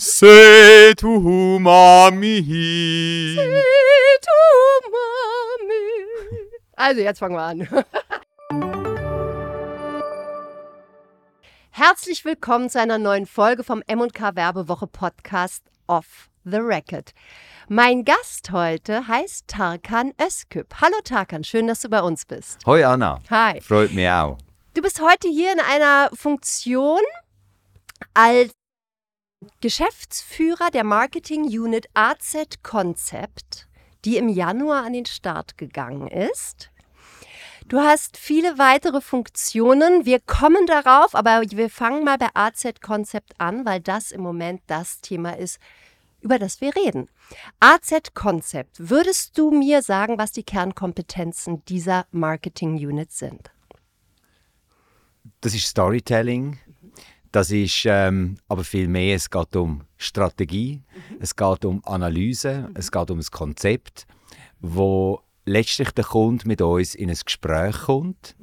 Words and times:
Say 0.00 0.94
to 0.94 1.08
Mami. 1.58 2.40
Du 3.34 3.40
Mami. 4.92 6.06
Also, 6.76 7.00
jetzt 7.00 7.18
fangen 7.18 7.34
wir 7.34 7.42
an. 7.42 7.66
Herzlich 11.70 12.24
willkommen 12.24 12.70
zu 12.70 12.80
einer 12.80 12.98
neuen 12.98 13.26
Folge 13.26 13.64
vom 13.64 13.82
M&K 13.88 14.36
Werbewoche 14.36 14.86
Podcast 14.86 15.64
Off 15.88 16.30
the 16.44 16.58
Record. 16.58 17.12
Mein 17.68 18.04
Gast 18.04 18.52
heute 18.52 19.08
heißt 19.08 19.48
Tarkan 19.48 20.12
Özküp. 20.24 20.76
Hallo 20.80 21.00
Tarkan, 21.02 21.42
schön, 21.42 21.66
dass 21.66 21.80
du 21.80 21.88
bei 21.88 22.02
uns 22.02 22.24
bist. 22.24 22.64
Hoi 22.66 22.84
Anna. 22.84 23.18
Hi. 23.30 23.60
Freut 23.60 23.92
mich 23.92 24.08
auch. 24.08 24.38
Du 24.74 24.80
bist 24.80 25.02
heute 25.02 25.26
hier 25.26 25.52
in 25.52 25.58
einer 25.58 26.10
Funktion 26.14 27.00
als 28.14 28.52
Geschäftsführer 29.60 30.70
der 30.72 30.84
Marketing 30.84 31.44
Unit 31.44 31.88
AZ 31.94 32.36
Concept, 32.62 33.68
die 34.04 34.16
im 34.16 34.28
Januar 34.28 34.84
an 34.84 34.92
den 34.92 35.06
Start 35.06 35.56
gegangen 35.58 36.08
ist. 36.08 36.70
Du 37.66 37.78
hast 37.78 38.16
viele 38.16 38.58
weitere 38.58 39.00
Funktionen. 39.00 40.06
Wir 40.06 40.20
kommen 40.20 40.66
darauf, 40.66 41.14
aber 41.14 41.42
wir 41.42 41.70
fangen 41.70 42.04
mal 42.04 42.18
bei 42.18 42.28
AZ 42.34 42.80
Concept 42.80 43.34
an, 43.38 43.64
weil 43.64 43.80
das 43.80 44.10
im 44.10 44.22
Moment 44.22 44.62
das 44.66 45.00
Thema 45.02 45.36
ist, 45.36 45.60
über 46.20 46.38
das 46.38 46.60
wir 46.60 46.74
reden. 46.74 47.08
AZ 47.60 48.14
Concept, 48.14 48.88
würdest 48.90 49.38
du 49.38 49.50
mir 49.50 49.82
sagen, 49.82 50.18
was 50.18 50.32
die 50.32 50.44
Kernkompetenzen 50.44 51.64
dieser 51.66 52.06
Marketing 52.10 52.74
Unit 52.74 53.12
sind? 53.12 53.50
Das 55.40 55.54
ist 55.54 55.66
Storytelling. 55.66 56.58
Das 57.32 57.50
ist 57.50 57.84
ähm, 57.84 58.36
aber 58.48 58.64
viel 58.64 58.88
mehr. 58.88 59.16
Es 59.16 59.28
geht 59.28 59.54
um 59.56 59.82
Strategie, 59.96 60.82
es 61.20 61.36
geht 61.36 61.64
um 61.64 61.84
Analyse, 61.84 62.70
es 62.74 62.90
geht 62.90 63.10
um 63.10 63.18
ein 63.18 63.26
Konzept, 63.30 64.06
wo 64.60 65.20
letztlich 65.44 65.90
der 65.90 66.04
Kunde 66.04 66.46
mit 66.46 66.62
uns 66.62 66.94
in 66.94 67.10
ein 67.10 67.18
Gespräch 67.22 67.76
kommt, 67.82 68.34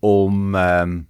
um 0.00 0.54
ähm, 0.56 1.06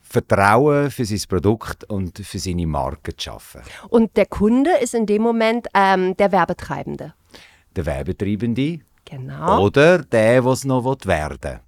Vertrauen 0.00 0.90
für 0.90 1.04
sein 1.04 1.20
Produkt 1.28 1.84
und 1.84 2.18
für 2.18 2.38
seine 2.38 2.66
Marke 2.66 3.14
zu 3.16 3.24
schaffen. 3.24 3.60
Und 3.88 4.16
der 4.16 4.26
Kunde 4.26 4.70
ist 4.80 4.94
in 4.94 5.06
dem 5.06 5.22
Moment 5.22 5.66
ähm, 5.74 6.16
der 6.16 6.32
Werbetreibende. 6.32 7.14
Der 7.76 7.86
Werbetreibende 7.86 8.80
Genau. 9.04 9.64
oder 9.64 9.98
der, 9.98 10.42
der 10.42 10.52
es 10.52 10.64
noch 10.64 10.84
werden 10.84 11.38
will. 11.42 11.60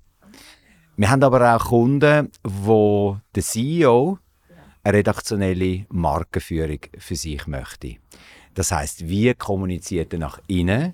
Wir 1.01 1.11
haben 1.11 1.23
aber 1.23 1.56
auch 1.56 1.65
Kunden, 1.69 2.31
wo 2.43 3.17
der 3.34 3.43
CEO 3.43 4.19
eine 4.83 4.98
redaktionelle 4.98 5.87
Markenführung 5.89 6.81
für 6.98 7.17
sich 7.17 7.47
möchte. 7.47 7.97
Das 8.53 8.70
heißt, 8.70 9.09
wie 9.09 9.33
kommuniziert 9.33 10.12
er 10.12 10.19
nach 10.19 10.41
innen 10.47 10.93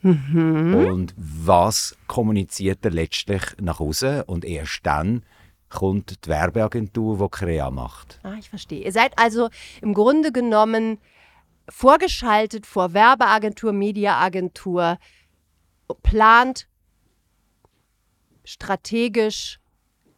und 0.89 1.13
was 1.17 1.97
kommuniziert 2.07 2.85
er 2.85 2.93
letztlich 2.93 3.43
nach 3.61 3.81
außen 3.81 4.23
und 4.23 4.45
erst 4.45 4.87
dann 4.87 5.25
kommt 5.71 6.25
die 6.25 6.29
Werbeagentur, 6.29 7.19
die 7.19 7.29
Krea 7.29 7.73
macht. 7.73 8.21
Ah, 8.23 8.37
ich 8.39 8.49
verstehe. 8.49 8.85
Ihr 8.85 8.93
seid 8.93 9.19
also 9.19 9.49
im 9.83 9.93
Grunde 9.93 10.31
genommen 10.31 10.99
vorgeschaltet 11.69 12.65
vor 12.65 12.95
Werbeagentur, 12.95 13.73
Mediaagentur, 13.73 14.99
plant 16.05 16.69
strategisch 18.45 19.59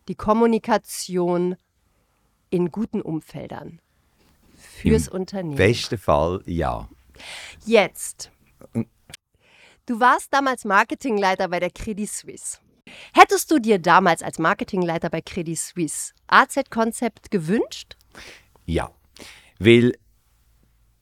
die 0.09 0.15
Kommunikation 0.15 1.57
in 2.51 2.71
guten 2.71 3.03
Umfeldern 3.03 3.81
fürs 4.57 5.09
Unternehmen. 5.09 5.57
Besten 5.57 5.99
Fall 5.99 6.43
ja. 6.47 6.89
Jetzt. 7.65 8.31
Du 9.87 10.01
warst 10.01 10.33
damals 10.33 10.65
Marketingleiter 10.65 11.49
bei 11.49 11.61
der 11.61 11.71
Credit 11.71 12.09
Suisse. 12.09 12.59
Hättest 13.13 13.51
du 13.51 13.59
dir 13.59 13.79
damals 13.79 14.23
als 14.23 14.39
Marketingleiter 14.39 15.11
bei 15.11 15.21
Credit 15.21 15.59
Suisse 15.59 16.13
AZ-Konzept 16.27 17.31
gewünscht? 17.31 17.97
Ja, 18.65 18.91
weil 19.59 19.93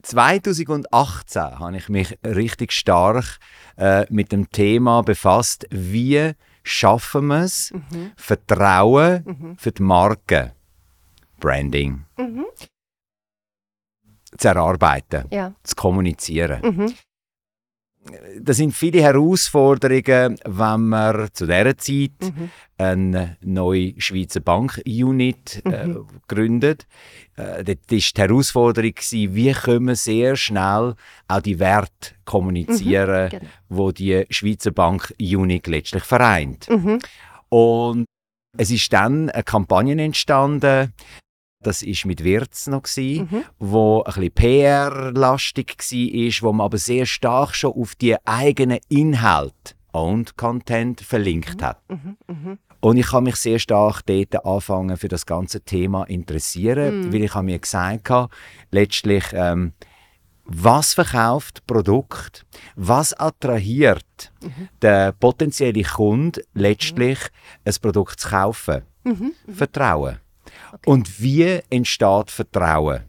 2018 0.02 1.58
habe 1.58 1.76
ich 1.76 1.88
mich 1.88 2.18
richtig 2.24 2.72
stark 2.72 3.38
äh, 3.76 4.06
mit 4.08 4.32
dem 4.32 4.50
Thema 4.50 5.02
befasst, 5.02 5.66
wie 5.70 6.32
schaffen 6.66 7.28
wir 7.28 7.42
es, 7.44 7.72
Vertrauen 8.16 9.56
für 9.58 9.72
die 9.72 9.82
Marke, 9.82 10.54
Branding, 11.38 12.04
zu 14.36 14.48
erarbeiten, 14.48 15.26
Ja. 15.30 15.54
zu 15.62 15.74
kommunizieren. 15.76 16.94
Mhm. 18.10 18.44
Das 18.44 18.56
sind 18.58 18.74
viele 18.74 19.02
Herausforderungen, 19.02 20.38
wenn 20.44 20.86
man 20.88 21.28
zu 21.32 21.46
dieser 21.46 21.76
Zeit 21.78 22.10
Mhm. 22.20 22.50
eine 22.78 23.36
neue 23.40 23.94
Schweizer 23.98 24.40
Bank-Unit 24.40 25.62
äh, 25.64 25.86
Mhm. 25.86 26.06
gründet. 26.28 26.86
Äh, 27.36 27.64
dort 27.64 27.68
war 27.68 27.98
die 27.98 28.02
Herausforderung, 28.16 28.92
gewesen, 28.94 29.34
wie 29.34 29.52
können 29.52 29.86
wir 29.88 29.96
sehr 29.96 30.36
schnell 30.36 30.94
auch 31.28 31.40
die 31.40 31.58
Werte 31.58 32.14
kommunizieren, 32.24 33.30
genau. 33.30 33.44
wo 33.68 33.92
die 33.92 34.24
Schweizer 34.30 34.70
Bank-Unit 34.70 35.66
letztlich 35.66 36.04
vereint. 36.04 36.68
Mhm. 36.68 36.98
Und 37.48 38.06
es 38.58 38.70
ist 38.70 38.92
dann 38.92 39.30
eine 39.30 39.42
Kampagne 39.42 40.00
entstanden, 40.02 40.92
das 41.62 41.82
ist 41.82 42.04
mit 42.04 42.22
Wirz 42.24 42.66
noch 42.66 42.82
gsi, 42.82 43.26
Mhm. 43.30 43.44
wo 43.58 44.02
ein 44.02 44.12
bisschen 44.14 44.30
PR-lastig 44.32 45.76
war, 45.78 46.48
wo 46.48 46.52
man 46.52 46.64
aber 46.66 46.78
sehr 46.78 47.06
stark 47.06 47.54
schon 47.54 47.72
auf 47.72 47.94
die 47.94 48.16
eigenen 48.26 48.78
Inhalte 48.88 49.74
und 49.92 50.36
Content 50.36 51.00
verlinkt 51.00 51.62
hat. 51.62 51.80
Mhm. 51.88 52.16
Mhm. 52.28 52.58
Und 52.80 52.98
ich 52.98 53.10
habe 53.12 53.24
mich 53.24 53.36
sehr 53.36 53.58
stark 53.58 54.02
dort 54.06 54.44
anfangen 54.44 54.96
für 54.96 55.08
das 55.08 55.26
ganze 55.26 55.60
Thema 55.62 56.04
interessieren, 56.04 57.00
Mhm. 57.06 57.12
weil 57.12 57.24
ich 57.24 57.34
habe 57.34 57.46
mir 57.46 57.58
gesagt 57.58 58.10
habe, 58.10 58.32
letztlich 58.70 59.24
ähm, 59.32 59.72
was 60.44 60.94
verkauft 60.94 61.66
Produkt, 61.66 62.46
was 62.76 63.12
attrahiert 63.14 64.32
Mhm. 64.42 64.68
der 64.82 65.12
potenzielle 65.12 65.82
Kunde 65.82 66.42
letztlich 66.54 67.18
ein 67.64 67.74
Produkt 67.80 68.20
zu 68.20 68.28
kaufen? 68.28 68.82
Mhm. 69.02 69.32
Vertrauen. 70.50 70.80
Und 70.86 71.20
wie 71.20 71.60
entsteht 71.70 72.30
Vertrauen? 72.30 73.02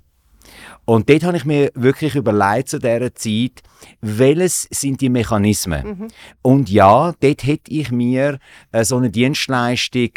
Und 0.85 1.09
dort 1.09 1.23
habe 1.23 1.35
ich 1.35 1.43
mir 1.43 1.69
wirklich 1.75 2.15
überlegt 2.15 2.69
zu 2.69 2.79
dieser 2.79 3.13
Zeit, 3.13 3.61
welches 3.99 4.67
sind 4.71 5.01
die 5.01 5.09
Mechanismen? 5.09 6.07
Und 6.41 6.69
ja, 6.69 7.13
dort 7.19 7.43
hätte 7.43 7.71
ich 7.71 7.91
mir 7.91 8.39
äh, 8.71 8.85
so 8.85 8.95
eine 8.95 9.09
Dienstleistung 9.09 10.11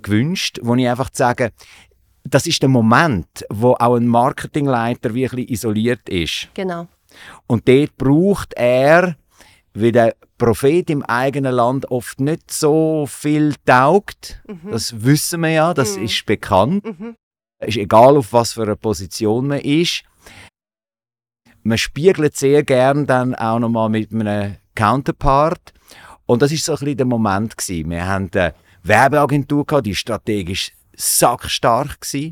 gewünscht, 0.00 0.58
wo 0.62 0.74
ich 0.74 0.88
einfach 0.88 1.10
sage, 1.12 1.52
das 2.24 2.46
ist 2.46 2.62
der 2.62 2.68
Moment, 2.68 3.44
wo 3.50 3.74
auch 3.78 3.96
ein 3.96 4.06
Marketingleiter 4.06 5.14
wirklich 5.14 5.50
isoliert 5.50 6.08
ist. 6.08 6.48
Genau. 6.54 6.88
Und 7.46 7.68
dort 7.68 7.96
braucht 7.96 8.54
er, 8.54 9.16
wie 9.80 9.92
der 9.92 10.14
Prophet 10.38 10.90
im 10.90 11.02
eigenen 11.02 11.54
Land 11.54 11.90
oft 11.90 12.20
nicht 12.20 12.50
so 12.50 13.06
viel 13.08 13.54
taugt. 13.64 14.42
Das 14.70 15.04
wissen 15.04 15.40
wir 15.42 15.50
ja, 15.50 15.74
das 15.74 15.96
Mhm. 15.96 16.04
ist 16.04 16.26
bekannt. 16.26 16.84
Mhm. 16.84 17.16
Es 17.58 17.68
ist 17.68 17.76
egal, 17.78 18.16
auf 18.16 18.32
was 18.32 18.52
für 18.54 18.62
einer 18.62 18.76
Position 18.76 19.46
man 19.48 19.60
ist. 19.60 20.02
Man 21.62 21.78
spiegelt 21.78 22.36
sehr 22.36 22.62
gern 22.62 23.06
dann 23.06 23.34
auch 23.34 23.58
nochmal 23.58 23.88
mit 23.88 24.12
einem 24.12 24.56
Counterpart. 24.74 25.72
Und 26.26 26.42
das 26.42 26.52
ist 26.52 26.64
so 26.64 26.72
ein 26.72 26.78
bisschen 26.78 26.96
der 26.98 27.06
Moment 27.06 27.56
gewesen. 27.56 27.90
Wir 27.90 28.06
haben 28.06 28.30
eine 28.34 28.54
Werbeagentur 28.82 29.64
gehabt, 29.66 29.86
die 29.86 29.94
strategisch 29.94 30.72
sackstark 30.96 31.98
war. 32.00 32.30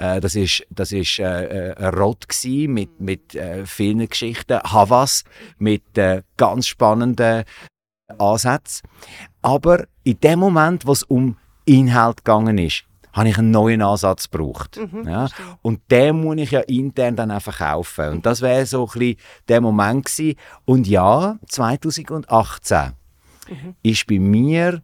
Äh, 0.00 0.20
das 0.20 0.34
ist, 0.34 0.66
das 0.70 0.92
ist 0.92 1.18
äh, 1.18 1.72
äh, 1.72 1.76
ein 1.76 1.94
Rot 1.94 2.26
mit, 2.44 3.00
mit 3.00 3.34
äh, 3.34 3.66
vielen 3.66 4.08
Geschichten. 4.08 4.58
Havas 4.60 5.24
mit 5.58 5.98
äh, 5.98 6.22
ganz 6.38 6.66
spannenden 6.66 7.44
Ansätzen. 8.18 8.88
Aber 9.42 9.84
in 10.02 10.18
dem 10.20 10.38
Moment, 10.38 10.86
wo 10.86 10.92
es 10.92 11.02
um 11.02 11.36
Inhalt 11.66 12.24
gegangen 12.24 12.56
ist, 12.56 12.84
habe 13.12 13.28
ich 13.28 13.38
einen 13.38 13.50
neuen 13.50 13.82
Ansatz 13.82 14.30
gebraucht. 14.30 14.78
Mhm, 14.78 15.06
ja? 15.06 15.28
Und 15.62 15.80
den 15.90 16.22
muss 16.22 16.38
ich 16.38 16.52
ja 16.52 16.60
intern 16.60 17.16
dann 17.16 17.30
auch 17.30 17.42
verkaufen. 17.42 18.08
Und 18.08 18.26
das 18.26 18.40
wäre 18.40 18.64
so 18.64 18.86
ein 18.86 18.98
bisschen 18.98 19.16
der 19.48 19.60
Moment 19.60 20.06
gewesen. 20.06 20.38
Und 20.64 20.86
ja, 20.86 21.38
2018 21.46 22.92
ist 23.82 24.06
bei 24.06 24.18
mir 24.18 24.80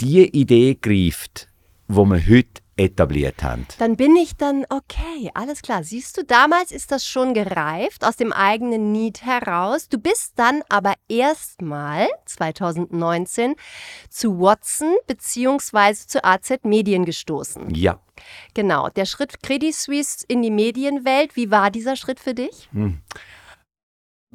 die 0.00 0.26
Idee 0.28 0.76
gereift, 0.80 1.48
wo 1.86 2.04
man 2.04 2.26
heute 2.26 2.59
etabliert 2.80 3.42
haben. 3.42 3.66
Dann 3.78 3.96
bin 3.96 4.16
ich 4.16 4.36
dann, 4.36 4.64
okay, 4.70 5.30
alles 5.34 5.62
klar. 5.62 5.84
Siehst 5.84 6.16
du, 6.16 6.24
damals 6.24 6.72
ist 6.72 6.90
das 6.90 7.06
schon 7.06 7.34
gereift, 7.34 8.04
aus 8.04 8.16
dem 8.16 8.32
eigenen 8.32 8.90
Need 8.92 9.22
heraus. 9.24 9.88
Du 9.88 9.98
bist 9.98 10.32
dann 10.36 10.62
aber 10.68 10.94
erstmal 11.08 12.08
2019 12.26 13.54
zu 14.08 14.40
Watson 14.40 14.94
bzw. 15.06 15.94
zu 16.06 16.24
AZ 16.24 16.50
Medien 16.62 17.04
gestoßen. 17.04 17.74
Ja. 17.74 18.00
Genau, 18.54 18.88
der 18.88 19.06
Schritt 19.06 19.42
Credit 19.42 19.74
Suisse 19.74 20.24
in 20.28 20.42
die 20.42 20.50
Medienwelt, 20.50 21.36
wie 21.36 21.50
war 21.50 21.70
dieser 21.70 21.96
Schritt 21.96 22.20
für 22.20 22.34
dich? 22.34 22.68
Hm. 22.72 23.00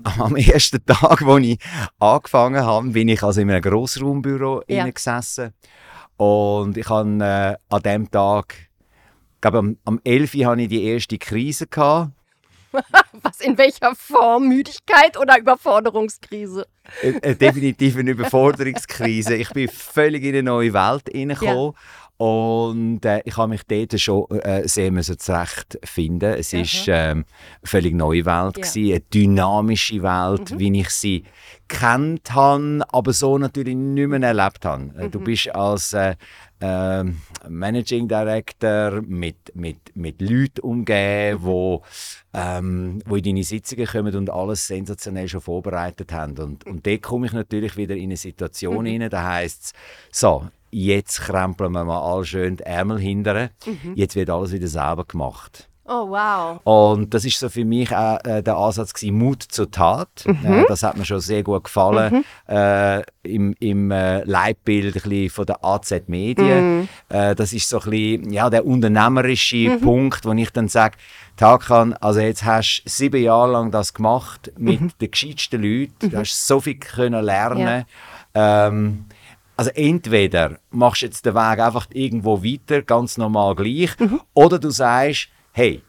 Am 0.03 0.35
ersten 0.35 0.85
Tag, 0.85 1.25
wo 1.25 1.37
ich 1.37 1.57
angefangen 1.99 2.63
habe, 2.63 2.89
bin 2.89 3.07
ich 3.07 3.23
also 3.23 3.41
in 3.41 3.49
einem 3.49 3.61
Grossraumbüro 3.61 4.63
Ja. 4.67 4.87
gesessen. 4.87 5.53
Und 6.17 6.77
ich 6.77 6.89
habe 6.89 7.23
äh, 7.23 7.73
an 7.73 7.81
dem 7.81 8.11
Tag, 8.11 8.55
ich 9.35 9.41
glaube 9.41 9.59
am, 9.59 9.77
am 9.85 9.99
11. 10.03 10.35
Uhr 10.35 10.45
hatte 10.45 10.61
ich 10.61 10.69
die 10.69 10.83
erste 10.83 11.17
Krise. 11.17 11.67
Gehabt. 11.67 12.11
Was, 13.21 13.41
in 13.41 13.57
welcher 13.57 13.95
Form? 13.95 14.47
Müdigkeit 14.47 15.17
oder 15.17 15.39
Überforderungskrise? 15.39 16.67
Äh, 17.01 17.09
äh, 17.21 17.35
definitiv 17.35 17.97
eine 17.97 18.11
Überforderungskrise. 18.11 19.35
Ich 19.35 19.49
bin 19.51 19.67
völlig 19.69 20.23
in 20.23 20.29
eine 20.29 20.43
neue 20.43 20.73
Welt 20.73 21.09
hineingekommen. 21.11 21.73
Und 22.17 23.03
äh, 23.03 23.21
ich 23.25 23.35
habe 23.35 23.49
mich 23.49 23.63
dort 23.63 23.99
schon 23.99 24.29
äh, 24.31 24.65
sehr 24.67 24.89
müssen 24.91 25.19
zurechtfinden. 25.19 26.33
Es 26.35 26.53
Aha. 26.53 26.61
ist 26.61 26.85
ähm, 26.87 26.93
eine 26.93 27.25
völlig 27.63 27.93
neue 27.93 28.25
Welt, 28.25 28.57
Ja. 28.57 28.63
gewesen, 28.63 28.91
eine 28.91 28.99
dynamische 29.01 30.01
Welt, 30.01 30.57
wie 30.57 30.79
ich 30.79 30.89
sie 30.91 31.23
kennt 31.67 32.33
habe, 32.33 32.85
aber 32.89 33.11
so 33.11 33.37
natürlich 33.37 33.75
nicht 33.75 34.07
mehr 34.07 34.21
erlebt 34.21 34.63
habe. 34.65 34.91
Äh, 34.97 35.09
Du 35.09 35.19
bist 35.19 35.53
als 35.53 35.93
äh, 35.93 36.15
ähm, 36.61 37.17
Managing 37.49 38.07
Director 38.07 39.01
mit, 39.01 39.53
mit, 39.53 39.77
mit 39.95 40.21
Leuten 40.21 40.61
umgeben, 40.61 41.39
wo, 41.41 41.81
ähm, 42.33 43.01
wo 43.05 43.17
in 43.17 43.23
deine 43.23 43.43
Sitzungen 43.43 43.87
kommen 43.87 44.15
und 44.15 44.29
alles 44.29 44.67
sensationell 44.67 45.27
schon 45.27 45.41
vorbereitet 45.41 46.13
haben. 46.13 46.37
Und, 46.37 46.65
und 46.65 46.85
dort 46.87 47.01
komme 47.01 47.27
ich 47.27 47.33
natürlich 47.33 47.75
wieder 47.75 47.95
in 47.95 48.05
eine 48.05 48.17
Situation 48.17 48.87
rein, 48.87 49.09
da 49.09 49.23
heisst 49.23 49.63
es, 49.63 49.73
so, 50.11 50.47
jetzt 50.75 51.21
krempeln 51.21 51.71
wir 51.71 51.85
mal 51.85 51.99
all 51.99 52.25
schön 52.25 52.57
die 52.57 52.63
Ärmel 52.63 52.99
hinterher, 52.99 53.51
jetzt 53.95 54.15
wird 54.15 54.29
alles 54.29 54.51
wieder 54.51 54.67
selber 54.67 55.05
gemacht. 55.05 55.69
Oh, 55.87 56.09
wow. 56.09 56.59
Und 56.63 57.13
das 57.13 57.25
ist 57.25 57.39
so 57.39 57.47
für 57.47 57.63
mich 57.63 57.95
auch 57.95 58.17
äh, 58.23 58.41
der 58.41 58.57
Ansatz 58.57 58.91
gewesen, 58.91 59.19
Mut 59.19 59.43
zur 59.43 59.69
Tat. 59.69 60.25
Äh, 60.25 60.65
das 60.67 60.81
hat 60.81 60.97
mir 60.97 61.05
schon 61.05 61.19
sehr 61.19 61.43
gut 61.43 61.65
gefallen. 61.65 62.25
Äh, 62.49 63.03
Im 63.21 63.55
im 63.59 63.91
äh, 63.91 64.23
Leitbild 64.23 64.99
von 65.31 65.45
der 65.45 65.63
AZ 65.63 65.93
Medien. 66.07 66.89
Äh, 67.09 67.35
das 67.35 67.53
ist 67.53 67.69
so 67.69 67.79
ein 67.81 67.89
bisschen 67.91 68.33
ja, 68.33 68.49
der 68.49 68.65
unternehmerische 68.65 69.77
Punkt, 69.77 70.25
wo 70.25 70.31
ich 70.31 70.49
dann 70.49 70.69
sage, 70.69 70.97
Tarkan, 71.37 71.93
also 71.93 72.19
jetzt 72.19 72.43
hast 72.43 72.81
du 72.83 72.89
sieben 72.89 73.21
Jahre 73.21 73.51
lang 73.51 73.69
das 73.69 73.93
gemacht 73.93 74.51
mit 74.57 74.99
den 74.99 75.11
gescheitsten 75.11 75.61
Leuten. 75.61 76.09
Du 76.09 76.17
hast 76.17 76.47
so 76.47 76.61
viel 76.61 76.79
können 76.79 77.23
lernen. 77.23 77.85
Ähm, 78.33 79.05
also 79.57 79.71
entweder 79.73 80.57
machst 80.71 81.01
du 81.01 81.05
jetzt 81.07 81.25
den 81.25 81.35
Weg 81.35 81.59
einfach 81.59 81.87
irgendwo 81.93 82.43
weiter, 82.43 82.81
ganz 82.81 83.17
normal 83.17 83.55
gleich, 83.55 83.91
oder 84.33 84.59
du 84.59 84.69
sagst, 84.69 85.29
hey, 85.51 85.81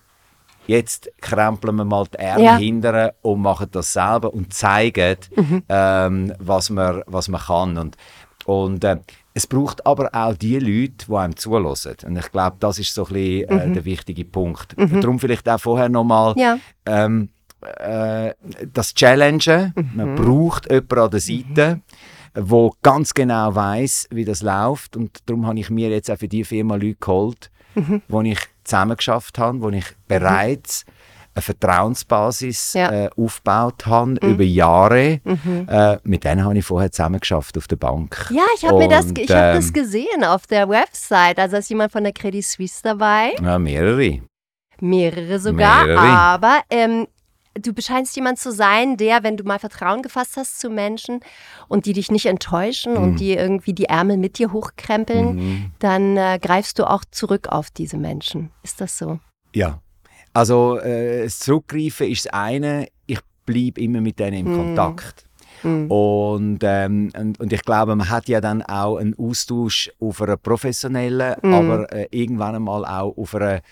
jetzt 0.67 1.11
krempeln 1.21 1.77
wir 1.77 1.85
mal 1.85 2.07
die 2.13 2.19
Ärmel 2.19 2.45
Ja. 2.45 2.57
hinterher 2.57 3.15
und 3.23 3.41
machen 3.43 3.69
das 3.71 3.93
selber 3.93 4.33
und 4.35 4.53
zeigen, 4.53 5.17
ähm, 5.69 6.33
was, 6.39 6.71
man, 6.71 7.03
was 7.07 7.29
man 7.29 7.41
kann. 7.41 7.79
Und, 7.79 7.97
und 8.47 8.83
äh, 8.85 8.97
es 9.35 9.47
braucht 9.47 9.85
aber 9.87 10.09
auch 10.13 10.35
die 10.35 10.59
Leute, 10.59 11.07
die 11.09 11.15
einem 11.15 11.37
zulassen. 11.37 11.97
Und 12.07 12.17
ich 12.17 12.33
glaube, 12.33 12.57
das 12.59 12.79
ist 12.79 12.95
so 12.95 13.05
ein 13.07 13.13
bisschen 13.13 13.49
äh, 13.51 13.71
der 13.73 13.85
wichtige 13.85 14.25
Punkt. 14.25 14.75
Darum 14.77 15.19
vielleicht 15.21 15.49
auch 15.49 15.61
vorher 15.61 15.89
nochmal 15.89 16.35
Ja. 16.37 16.59
ähm, 16.87 17.29
äh, 17.79 18.33
das 18.73 18.95
Challengen. 18.95 19.75
Man 19.95 20.15
braucht 20.15 20.71
jemanden 20.71 20.99
an 20.99 21.11
der 21.11 21.21
Seite, 21.21 21.81
wo 22.37 22.75
ganz 22.83 23.15
genau 23.15 23.55
weiß, 23.55 24.09
wie 24.11 24.25
das 24.25 24.43
läuft. 24.43 24.97
Und 24.97 25.19
darum 25.27 25.47
habe 25.47 25.59
ich 25.59 25.71
mir 25.71 25.89
jetzt 25.91 26.11
auch 26.11 26.19
für 26.19 26.29
die 26.29 26.45
Firma 26.45 26.75
Leute 26.77 26.97
geholt, 27.01 27.51
wo 28.09 28.21
ich 28.23 28.39
zusammen 28.65 28.97
geschafft 28.97 29.39
habe, 29.39 29.61
wo 29.61 29.69
ich 29.71 29.85
bereits 30.09 30.85
eine 31.35 31.43
Vertrauensbasis 31.43 32.73
Ja. 32.75 32.91
äh, 32.91 33.11
aufgebaut 33.17 33.85
habe 33.87 34.13
über 34.27 34.43
Jahre. 34.43 35.21
Äh, 35.69 35.99
mit 36.03 36.25
denen 36.25 36.45
habe 36.45 36.57
ich 36.59 36.65
vorher 36.65 36.91
zusammen 36.91 37.21
geschafft 37.21 37.59
auf 37.59 37.69
der 37.69 37.77
Bank. 37.77 38.31
Ja, 38.35 38.43
ich 38.57 38.65
habe 38.65 38.79
mir 38.79 38.89
das, 38.89 39.07
ich 39.17 39.31
hab 39.31 39.55
das 39.55 39.67
ähm, 39.67 39.73
gesehen 39.75 40.25
auf 40.25 40.47
der 40.47 40.69
Website. 40.69 41.39
Also 41.39 41.57
ist 41.59 41.69
jemand 41.69 41.93
von 41.93 42.05
der 42.05 42.13
Credit 42.15 42.45
Suisse 42.45 42.81
dabei. 42.83 43.35
Ja, 43.43 43.59
mehrere. 43.59 44.21
Mehrere 44.81 45.39
sogar. 45.39 45.85
Mehrere. 45.87 46.01
Aber 46.01 46.61
ähm, 46.71 47.07
du 47.61 47.73
bescheinst 47.73 48.15
jemand 48.17 48.39
zu 48.39 48.53
sein, 48.53 48.97
der, 48.97 49.23
wenn 49.23 49.37
du 49.37 49.45
mal 49.45 49.59
Vertrauen 49.59 50.03
gefasst 50.03 50.37
hast 50.37 50.61
zu 50.61 50.71
Menschen 50.71 51.21
und 51.69 51.87
die 51.87 51.93
dich 51.93 52.11
nicht 52.11 52.27
enttäuschen 52.27 52.93
Mhm. 52.95 53.03
und 53.03 53.21
die 53.21 53.33
irgendwie 53.33 53.73
die 53.73 53.87
Ärmel 53.87 54.17
mit 54.17 54.39
dir 54.39 54.53
hochkrempeln, 54.53 55.73
dann 55.79 56.17
äh, 56.17 56.39
greifst 56.41 56.79
du 56.79 56.85
auch 56.89 57.05
zurück 57.11 57.49
auf 57.49 57.71
diese 57.71 57.97
Menschen. 57.97 58.51
Ist 58.63 58.81
das 58.81 58.99
so? 58.99 59.19
Ja. 59.55 59.81
Also 60.33 60.79
äh, 60.79 61.25
das 61.25 61.39
Zurückgreifen 61.39 62.09
ist 62.11 62.27
das 62.27 62.33
eine, 62.35 62.89
ich 63.07 63.21
bleibe 63.47 63.81
immer 63.81 64.01
mit 64.01 64.19
denen 64.19 64.47
im 64.47 64.57
Kontakt. 64.57 65.25
Und, 65.63 66.59
ähm, 66.63 67.11
und, 67.19 67.41
und 67.41 67.53
ich 67.53 67.63
glaube, 67.63 67.97
man 67.97 68.09
hat 68.09 68.29
ja 68.29 68.41
dann 68.41 68.63
auch 68.63 68.99
einen 68.99 69.19
Austausch 69.19 69.91
auf 69.99 70.21
einer 70.23 70.37
professionellen, 70.37 71.35
aber 71.43 71.91
äh, 71.93 72.07
irgendwann 72.11 72.55
einmal 72.55 72.85
auch 72.85 73.17
auf 73.17 73.35
einer, 73.35 73.63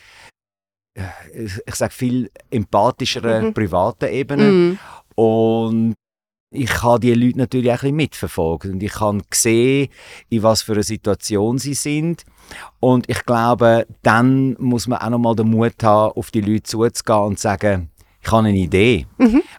ich, 1.35 1.53
ich 1.67 1.75
sage 1.75 1.93
viel 1.93 2.31
empathischeren, 2.51 3.53
privaten 3.55 4.13
Ebene. 4.13 4.45
Mhm. 4.45 4.79
Und 5.17 5.95
ich 6.51 6.83
habe 6.83 7.01
die 7.01 7.15
Leute 7.15 7.39
natürlich 7.39 7.71
auch 7.71 7.75
ein 7.75 7.81
bisschen 7.81 7.97
mitverfolgt 7.97 8.67
und 8.67 8.83
ich 8.83 9.01
habe 9.01 9.19
gesehen, 9.29 9.89
in 10.29 10.43
was 10.45 10.63
für 10.63 10.73
einer 10.73 10.85
Situation 10.85 11.59
sie 11.59 11.75
sind. 11.75 12.25
Und 12.79 13.09
ich 13.11 13.25
glaube, 13.27 13.87
dann 14.03 14.55
muss 14.61 14.87
man 14.87 15.01
auch 15.01 15.11
noch 15.11 15.19
mal 15.19 15.35
den 15.35 15.51
Mut 15.51 15.83
haben, 15.83 16.13
auf 16.13 16.31
die 16.31 16.41
Leute 16.41 16.63
zuzugehen 16.63 17.19
und 17.23 17.39
zu 17.39 17.43
sagen, 17.43 17.91
ich 18.23 18.31
habe 18.31 18.47
eine 18.47 18.57
Idee. 18.57 19.07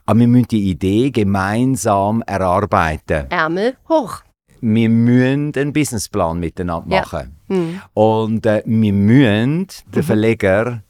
Aber 0.05 0.19
wir 0.19 0.27
müssen 0.27 0.47
die 0.47 0.69
Idee 0.71 1.11
gemeinsam 1.11 2.23
erarbeiten. 2.25 3.29
Ärmel 3.29 3.75
hoch. 3.89 4.21
Wir 4.61 4.89
müssen 4.89 5.51
einen 5.55 5.73
Businessplan 5.73 6.39
miteinander 6.39 6.95
Ja. 6.95 7.01
machen. 7.01 7.35
Mhm. 7.47 7.81
Und 7.93 8.45
äh, 8.45 8.63
wir 8.65 8.93
müssen 8.93 9.67
den 9.93 10.01
Verleger 10.03 10.81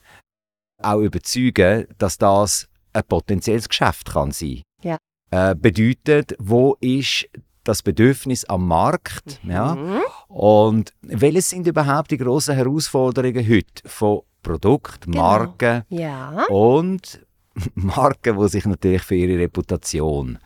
auch 0.86 1.00
überzeugen, 1.02 1.86
dass 1.98 2.18
das 2.18 2.68
ein 2.94 3.04
potenzielles 3.08 3.68
Geschäft 3.70 4.12
kann 4.12 4.32
sein 4.32 4.62
Ja. 4.84 4.98
äh, 5.32 5.56
Bedeutet, 5.56 6.36
wo 6.40 6.78
ist 6.80 7.28
das 7.64 7.82
Bedürfnis 7.82 8.46
am 8.46 8.68
Markt? 8.68 9.40
Ja? 9.44 9.76
Mhm. 9.76 10.02
Und 10.28 10.94
welches 11.02 11.50
sind 11.50 11.66
überhaupt 11.68 12.12
die 12.12 12.18
grossen 12.18 12.56
Herausforderungen 12.56 13.48
heute 13.50 13.82
von 13.90 14.22
Produkt, 14.44 15.06
Genau. 15.06 15.18
Marken 15.18 15.84
Ja. 15.90 16.46
und 16.50 17.26
Marken, 17.74 18.38
die 18.40 18.48
sich 18.50 18.66
natürlich 18.66 19.02
für 19.02 19.16
ihre 19.16 19.40
Reputation 19.42 20.38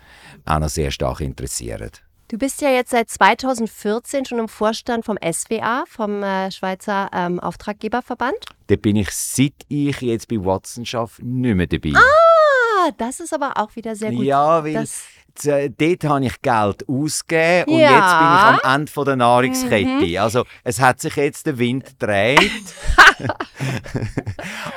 auch 0.45 0.59
noch 0.59 0.69
sehr 0.69 0.91
stark 0.91 1.19
interessieren? 1.21 1.89
Du 2.29 2.37
bist 2.37 2.61
ja 2.61 2.69
jetzt 2.69 2.91
seit 2.91 3.09
2014 3.09 4.23
schon 4.25 4.37
im 4.37 4.47
Vorstand 4.47 5.03
vom 5.03 5.17
SWA, 5.17 5.83
vom 5.87 6.21
äh, 6.21 6.51
Schweizer 6.51 7.09
ähm, 7.11 7.39
Auftraggeberverband. 7.39 8.37
Da 8.67 8.75
bin 8.75 8.97
ich, 8.97 9.09
seit 9.09 9.53
ich 9.67 9.99
jetzt 10.01 10.27
bei 10.27 10.35
Watson 10.35 10.85
arbeite, 10.93 11.25
nicht 11.25 11.55
mehr 11.55 11.65
dabei. 11.65 11.93
Ah, 11.95 12.91
das 12.99 13.19
ist 13.19 13.33
aber 13.33 13.57
auch 13.57 13.75
wieder 13.75 13.95
sehr 13.95 14.11
gut. 14.11 14.25
Ja, 14.25 14.63
weil 14.63 14.73
Das, 14.73 15.05
z- 15.39 15.73
dort 15.77 16.03
habe 16.05 16.25
ich 16.25 16.41
Geld 16.41 16.87
ausgegeben 16.87 17.71
und 17.73 17.79
Ja. 17.79 17.91
jetzt 17.91 18.19
bin 18.19 18.27
ich 18.61 18.65
am 18.65 18.75
Ende 18.75 18.91
von 18.91 19.05
der 19.05 19.15
Nahrungskette. 19.15 20.21
Also 20.21 20.43
es 20.63 20.79
hat 20.79 20.99
sich 21.01 21.15
jetzt 21.15 21.45
der 21.45 21.57
Wind 21.57 21.85
gedreht. 21.99 22.39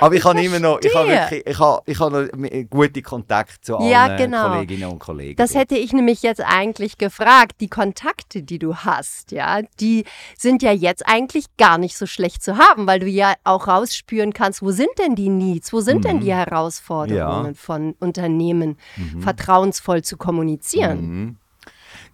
Aber 0.00 0.14
ich 0.16 0.24
habe 0.24 0.42
immer 0.42 0.58
noch, 0.58 0.80
ich 0.82 0.92
habe 0.94 1.08
wirklich, 1.08 1.46
ich 1.46 1.58
habe, 1.58 1.82
ich 1.86 2.00
habe 2.00 2.28
noch 2.34 2.68
gute 2.70 3.02
Kontakte 3.02 3.60
zu 3.60 3.76
allen 3.76 3.88
Ja, 3.88 4.16
genau. 4.16 4.48
Kolleginnen 4.48 4.90
und 4.90 4.98
Kollegen. 4.98 5.36
das 5.36 5.54
hätte 5.54 5.76
ich 5.76 5.92
nämlich 5.92 6.22
jetzt 6.22 6.40
eigentlich 6.44 6.98
gefragt. 6.98 7.60
Die 7.60 7.68
Kontakte, 7.68 8.42
die 8.42 8.58
du 8.58 8.74
hast, 8.76 9.30
ja, 9.30 9.60
die 9.80 10.04
sind 10.36 10.62
ja 10.62 10.72
jetzt 10.72 11.06
eigentlich 11.06 11.46
gar 11.56 11.78
nicht 11.78 11.96
so 11.96 12.06
schlecht 12.06 12.42
zu 12.42 12.58
haben, 12.58 12.86
weil 12.86 12.98
du 13.00 13.06
ja 13.06 13.34
auch 13.44 13.68
rausspüren 13.68 14.32
kannst, 14.32 14.62
wo 14.62 14.70
sind 14.72 14.90
denn 14.98 15.14
die 15.14 15.28
Needs, 15.28 15.72
wo 15.72 15.80
sind 15.80 16.04
denn 16.04 16.20
die 16.20 16.34
Herausforderungen 16.34 17.46
Ja. 17.46 17.54
von 17.54 17.94
Unternehmen, 18.00 18.76
vertrauensvoll 19.20 20.02
zu 20.02 20.16
kommunizieren. 20.16 20.51
Mhm. 21.00 21.36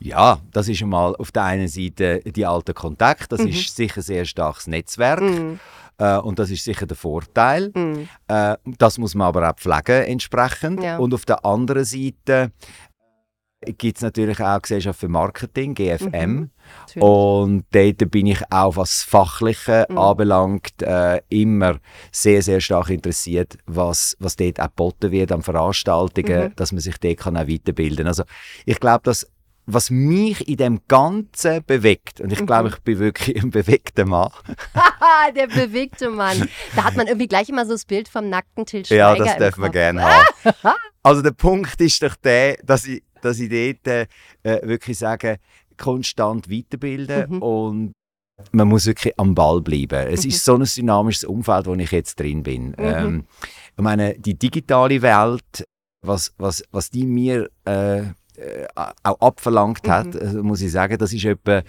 Ja, 0.00 0.38
das 0.52 0.68
ist 0.68 0.82
einmal 0.82 1.16
auf 1.16 1.32
der 1.32 1.44
einen 1.44 1.68
Seite 1.68 2.20
die 2.24 2.46
alte 2.46 2.72
Kontakt, 2.74 3.32
das 3.32 3.40
ist 3.40 3.74
sicher 3.74 3.98
ein 3.98 4.02
sehr 4.02 4.24
starkes 4.24 4.66
Netzwerk 4.68 5.20
Mhm. 5.20 5.58
äh, 5.98 6.18
und 6.18 6.38
das 6.38 6.50
ist 6.50 6.64
sicher 6.64 6.86
der 6.86 6.96
Vorteil. 6.96 7.72
Mhm. 7.74 8.08
Äh, 8.28 8.56
das 8.78 8.98
muss 8.98 9.14
man 9.16 9.26
aber 9.28 9.50
auch 9.50 9.56
pflegen 9.56 10.04
entsprechend. 10.04 10.82
Ja. 10.82 10.98
Und 10.98 11.14
auf 11.14 11.24
der 11.24 11.44
anderen 11.44 11.84
Seite 11.84 12.52
gibt 13.66 13.96
es 13.98 14.02
natürlich 14.02 14.40
auch 14.40 14.62
Gesellschaft 14.62 15.00
für 15.00 15.08
Marketing, 15.08 15.74
GFM. 15.74 16.50
Mhm, 16.94 17.02
und 17.02 17.64
dort 17.72 18.10
bin 18.10 18.26
ich 18.26 18.40
auch, 18.50 18.76
was 18.76 19.02
Fachliche 19.02 19.86
Mhm. 19.88 19.98
anbelangt, 19.98 20.82
äh, 20.82 21.20
immer 21.28 21.78
sehr, 22.12 22.42
sehr 22.42 22.60
stark 22.60 22.90
interessiert, 22.90 23.58
was, 23.66 24.16
was 24.20 24.36
dort 24.36 24.60
auch 24.60 24.66
geboten 24.66 25.10
wird 25.10 25.32
an 25.32 25.42
Veranstaltungen, 25.42 26.44
Mhm. 26.48 26.56
dass 26.56 26.72
man 26.72 26.80
sich 26.80 26.98
dort 26.98 27.16
kann 27.18 27.36
auch 27.36 27.48
weiterbilden 27.48 27.98
kann. 27.98 28.06
Also 28.08 28.24
ich 28.64 28.78
glaube, 28.80 29.02
dass 29.04 29.26
was 29.70 29.90
mich 29.90 30.48
in 30.48 30.56
dem 30.56 30.80
Ganzen 30.88 31.62
bewegt, 31.62 32.22
und 32.22 32.32
ich 32.32 32.46
glaube, 32.46 32.68
Mhm. 32.70 32.74
ich 32.74 32.80
bin 32.84 32.98
wirklich 33.00 33.42
ein 33.42 33.50
bewegter 33.50 34.06
Mann. 34.06 34.30
Haha, 34.74 35.30
der 35.36 35.46
bewegte 35.46 36.08
Mann. 36.08 36.48
Da 36.74 36.84
hat 36.84 36.96
man 36.96 37.06
irgendwie 37.06 37.28
gleich 37.28 37.50
immer 37.50 37.66
so 37.66 37.72
das 37.72 37.84
Bild 37.84 38.08
vom 38.08 38.30
nackten 38.30 38.64
Til 38.64 38.86
Schweiger 38.86 39.26
Ja, 39.26 39.36
das 39.38 39.58
man 39.58 39.66
Kopf. 39.66 39.72
gerne 39.74 40.02
haben. 40.64 40.74
Also 41.02 41.20
der 41.20 41.32
Punkt 41.32 41.78
ist 41.82 42.02
doch 42.02 42.16
der, 42.16 42.56
dass 42.64 42.86
ich, 42.86 43.02
dass 43.22 43.38
ich 43.40 43.48
dort 43.48 43.86
äh, 44.42 44.66
wirklich 44.68 44.98
sage, 44.98 45.38
konstant 45.76 46.50
weiterbilden 46.50 47.30
Mhm. 47.30 47.42
und 47.42 47.92
man 48.52 48.68
muss 48.68 48.86
wirklich 48.86 49.18
am 49.18 49.34
Ball 49.34 49.60
bleiben. 49.60 50.06
Es 50.08 50.24
Mhm. 50.24 50.28
ist 50.30 50.44
so 50.44 50.54
ein 50.54 50.64
dynamisches 50.64 51.24
Umfeld, 51.24 51.66
wo 51.66 51.74
ich 51.74 51.90
jetzt 51.90 52.20
drin 52.20 52.42
bin. 52.42 52.74
Ähm, 52.78 53.24
ich 53.76 53.82
meine, 53.82 54.18
die 54.18 54.34
digitale 54.38 55.02
Welt, 55.02 55.64
was, 56.06 56.32
was, 56.38 56.62
was 56.70 56.90
die 56.90 57.04
mir 57.06 57.50
äh, 57.66 58.00
äh, 58.00 58.66
auch 59.02 59.20
abverlangt 59.20 59.88
hat, 59.88 60.14
Mhm. 60.14 60.20
äh, 60.20 60.42
muss 60.42 60.60
ich 60.60 60.70
sagen, 60.70 60.96
das 60.98 61.12
ist 61.12 61.24
etwa 61.24 61.62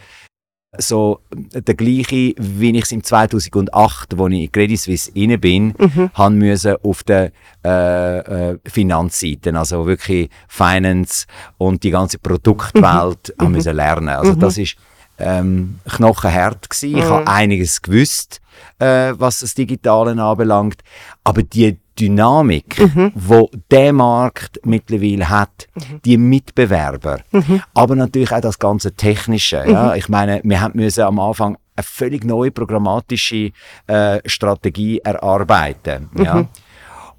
so 0.77 1.19
der 1.31 1.73
gleiche, 1.73 2.33
wie 2.37 2.71
ich 2.77 2.83
es 2.83 2.91
im 2.91 3.03
2008, 3.03 4.13
als 4.19 4.33
ich 4.33 4.39
in 4.43 4.51
Credit 4.51 4.79
Suisse 4.79 5.11
rein 5.15 5.39
bin, 5.39 5.73
Mhm. 5.77 6.11
haben 6.13 6.37
müssen 6.37 6.75
auf 6.83 7.03
der 7.03 7.31
äh, 7.65 8.51
äh, 8.51 8.59
Finanzseite, 8.65 9.53
also 9.57 9.85
wirklich 9.87 10.29
Finance 10.47 11.25
und 11.57 11.83
die 11.83 11.89
ganze 11.89 12.19
Produktwelt 12.19 13.33
haben 13.39 13.51
müssen 13.51 13.75
lernen. 13.75 14.09
Also 14.09 14.33
Mhm. 14.33 14.39
das 14.39 14.57
ist 14.57 14.75
ähm, 15.17 15.79
knochenhart 15.85 16.69
gewesen. 16.69 16.97
Ich 16.97 17.03
Mhm. 17.03 17.09
habe 17.09 17.27
einiges 17.27 17.81
gewusst, 17.81 18.39
äh, 18.77 19.13
was 19.17 19.39
das 19.41 19.53
Digitale 19.55 20.11
anbelangt, 20.21 20.81
aber 21.25 21.41
die 21.43 21.77
Dynamik, 21.99 22.79
Mhm. 22.79 23.11
wo 23.15 23.49
der 23.71 23.93
Markt 23.93 24.59
mittlerweile 24.63 25.29
hat, 25.29 25.67
die 26.05 26.17
Mitbewerber, 26.17 27.19
Mhm. 27.31 27.61
aber 27.73 27.95
natürlich 27.95 28.31
auch 28.31 28.41
das 28.41 28.57
ganze 28.59 28.93
Technische. 28.93 29.63
Ja? 29.67 29.95
Ich 29.95 30.09
meine, 30.09 30.41
wir 30.43 30.61
haben 30.61 30.77
müssen 30.79 31.03
am 31.03 31.19
Anfang 31.19 31.57
eine 31.75 31.83
völlig 31.83 32.23
neue 32.25 32.51
programmatische 32.51 33.51
äh, 33.87 34.19
Strategie 34.25 34.99
erarbeiten. 34.99 36.09
Ja? 36.17 36.45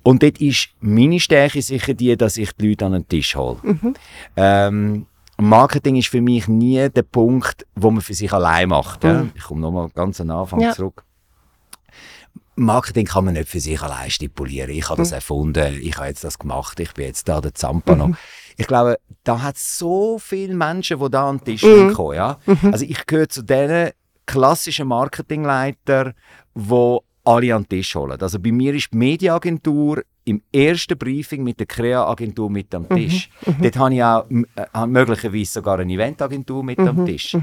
Und 0.03 0.23
dort 0.23 0.41
ist 0.41 0.69
meine 0.81 1.21
Stärke 1.21 1.61
sicher 1.61 1.93
die, 1.95 2.17
dass 2.17 2.37
ich 2.39 2.53
die 2.53 2.69
Leute 2.71 2.87
an 2.87 2.93
den 2.93 3.09
Tisch 3.09 3.37
hole. 3.37 3.59
Ähm, 4.37 5.07
Marketing 5.39 5.97
ist 5.97 6.09
für 6.09 6.21
mich 6.21 6.49
nie 6.49 6.89
der 6.91 7.03
Punkt, 7.03 7.67
wo 7.75 7.91
man 7.91 8.01
für 8.03 8.15
sich 8.15 8.33
allein 8.33 8.69
macht. 8.69 9.05
Ja? 9.05 9.27
Ich 9.35 9.43
komme 9.45 9.61
nochmal 9.63 9.89
ganz 9.95 10.21
am 10.21 10.31
Anfang 10.31 10.61
Ja. 10.61 10.73
zurück. 10.73 11.03
Marketing 12.65 13.07
kann 13.07 13.25
man 13.25 13.35
nicht 13.35 13.49
für 13.49 13.61
sich 13.61 13.81
allein 13.81 14.11
stipulieren. 14.11 14.71
Ich 14.71 14.89
habe 14.89 15.03
das 15.03 15.13
erfunden, 15.13 15.79
ich 15.81 15.97
habe 15.97 16.09
jetzt 16.09 16.25
das 16.25 16.39
gemacht, 16.39 16.79
ich 16.81 16.93
bin 16.95 17.07
jetzt 17.07 17.29
da 17.29 17.41
der 17.41 17.55
Zampano. 17.55 18.15
Ich 18.57 18.67
glaube, 18.67 18.99
da 19.25 19.43
hat 19.43 19.57
es 19.57 19.79
so 19.79 20.19
viele 20.19 20.55
Menschen, 20.55 21.01
die 21.01 21.11
da 21.11 21.29
an 21.29 21.39
den 21.39 21.45
Tisch 21.45 21.63
kommen. 21.95 22.17
Ja? 22.17 22.39
Also 22.71 22.85
ich 22.85 23.07
gehöre 23.07 23.29
zu 23.29 23.43
den 23.43 23.91
klassischen 24.27 24.89
Marketingleitern, 24.89 26.15
die 26.55 26.99
alle 27.25 27.55
an 27.55 27.63
den 27.63 27.69
Tisch 27.69 27.95
holen. 27.95 28.21
Also 28.21 28.39
bei 28.39 28.53
mir 28.53 28.75
ist 28.75 28.93
die 28.93 28.97
Mediaagentur 28.97 30.03
im 30.25 30.43
ersten 30.53 30.97
Briefing 30.97 31.43
mit 31.43 31.59
der 31.59 31.67
Crea-Agentur 31.67 32.51
mit 32.51 32.75
am 32.75 32.89
Tisch. 32.89 33.31
Dort 33.61 33.77
habe 33.77 33.95
ich 33.95 34.03
auch 34.03 34.27
äh, 34.31 34.87
möglicherweise 34.87 35.53
sogar 35.53 35.79
eine 35.79 35.93
Eventagentur 35.93 36.63
mit 36.63 36.79
am 36.79 37.05
Tisch. 37.07 37.37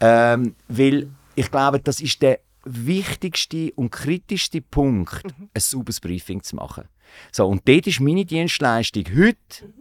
Ähm, 0.00 0.54
weil 0.68 1.08
ich 1.34 1.50
glaube, 1.50 1.78
das 1.80 2.00
ist 2.00 2.20
der 2.20 2.40
wichtigste 2.64 3.72
und 3.74 3.90
kritischste 3.90 4.60
Punkt, 4.60 5.24
ein 5.24 5.60
sauberes 5.60 6.00
Briefing 6.00 6.42
zu 6.42 6.56
machen. 6.56 6.88
So, 7.30 7.46
und 7.46 7.68
dort 7.68 7.86
ist 7.86 8.00
meine 8.00 8.24
Dienstleistung 8.24 9.04
heute, 9.14 9.72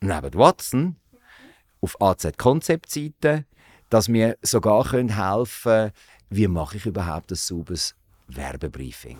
neben 0.00 0.34
Watson, 0.34 0.96
auf 1.80 2.00
AZ-Konzeptseite, 2.00 3.44
dass 3.88 4.08
wir 4.08 4.36
sogar 4.42 4.84
können 4.84 5.16
helfen 5.16 5.62
können, 5.62 5.92
wie 6.30 6.48
mache 6.48 6.76
ich 6.76 6.86
überhaupt 6.86 7.32
ein 7.32 7.36
sauberes 7.36 7.94
Werbebriefing. 8.28 9.18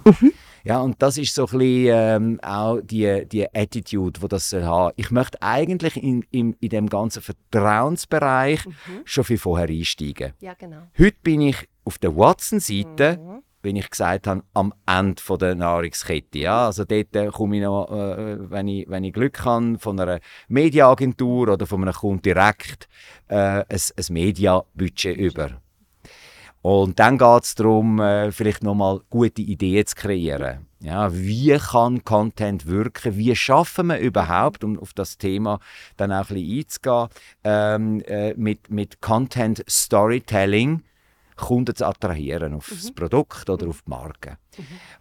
Ja, 0.62 0.80
und 0.80 1.00
das 1.00 1.16
ist 1.16 1.34
so 1.34 1.46
ein 1.46 1.58
bisschen 1.58 1.86
ähm, 1.88 2.40
auch 2.42 2.80
die, 2.82 3.26
die 3.26 3.46
Attitude, 3.54 4.20
die 4.20 4.28
das 4.28 4.52
haben. 4.52 4.92
Ich 4.96 5.10
möchte 5.10 5.40
eigentlich 5.40 5.96
in, 5.96 6.22
in, 6.30 6.52
in 6.60 6.68
dem 6.68 6.88
ganzen 6.88 7.22
Vertrauensbereich 7.22 8.60
schon 9.04 9.24
viel 9.24 9.38
vorher 9.38 9.68
einsteigen. 9.68 10.34
Ja, 10.40 10.54
genau. 10.54 10.82
Heute 10.98 11.16
bin 11.22 11.40
ich 11.40 11.68
auf 11.90 11.98
der 11.98 12.14
Watson-Seite, 12.14 13.18
wenn 13.62 13.74
ich 13.74 13.90
gesagt 13.90 14.28
habe, 14.28 14.44
am 14.54 14.72
Ende 14.86 15.20
von 15.20 15.40
der 15.40 15.56
Nahrungskette. 15.56 16.38
Ja, 16.38 16.66
also 16.66 16.84
dort 16.84 17.16
äh, 17.16 17.26
komme 17.26 17.56
ich 17.56 17.62
noch, 17.64 17.90
äh, 17.90 18.48
wenn, 18.48 18.68
ich, 18.68 18.88
wenn 18.88 19.02
ich 19.02 19.12
Glück 19.12 19.44
habe, 19.44 19.76
von 19.80 19.98
einer 19.98 20.20
Mediaagentur 20.46 21.48
oder 21.48 21.66
von 21.66 21.82
einem 21.82 21.92
Kunden 21.92 22.22
direkt 22.22 22.88
äh, 23.26 23.34
ein, 23.34 23.64
ein 23.68 24.04
Mediabudget 24.08 25.16
über. 25.16 25.60
Und 26.62 27.00
dann 27.00 27.18
geht 27.18 27.42
es 27.42 27.56
darum, 27.56 27.98
äh, 27.98 28.30
vielleicht 28.30 28.62
nochmal 28.62 29.00
gute 29.10 29.42
Ideen 29.42 29.84
zu 29.84 29.96
kreieren. 29.96 30.66
Ja, 30.78 31.12
wie 31.12 31.58
kann 31.58 32.04
Content 32.04 32.66
wirken? 32.66 33.16
Wie 33.16 33.34
schaffen 33.34 33.88
wir 33.88 33.98
überhaupt, 33.98 34.62
um 34.62 34.78
auf 34.78 34.92
das 34.94 35.18
Thema 35.18 35.58
dann 35.96 36.12
auch 36.12 36.30
ein 36.30 36.36
bisschen 36.36 36.58
einzugehen, 36.58 37.08
ähm, 37.42 38.00
äh, 38.06 38.34
mit, 38.34 38.70
mit 38.70 39.00
Content 39.00 39.64
Storytelling 39.68 40.84
Kunden 41.40 41.74
zu 41.74 41.86
attrahieren 41.86 42.54
auf 42.54 42.68
das 42.68 42.92
Produkt 42.92 43.48
oder 43.50 43.68
auf 43.68 43.82
die 43.82 43.90
Marke. 43.90 44.38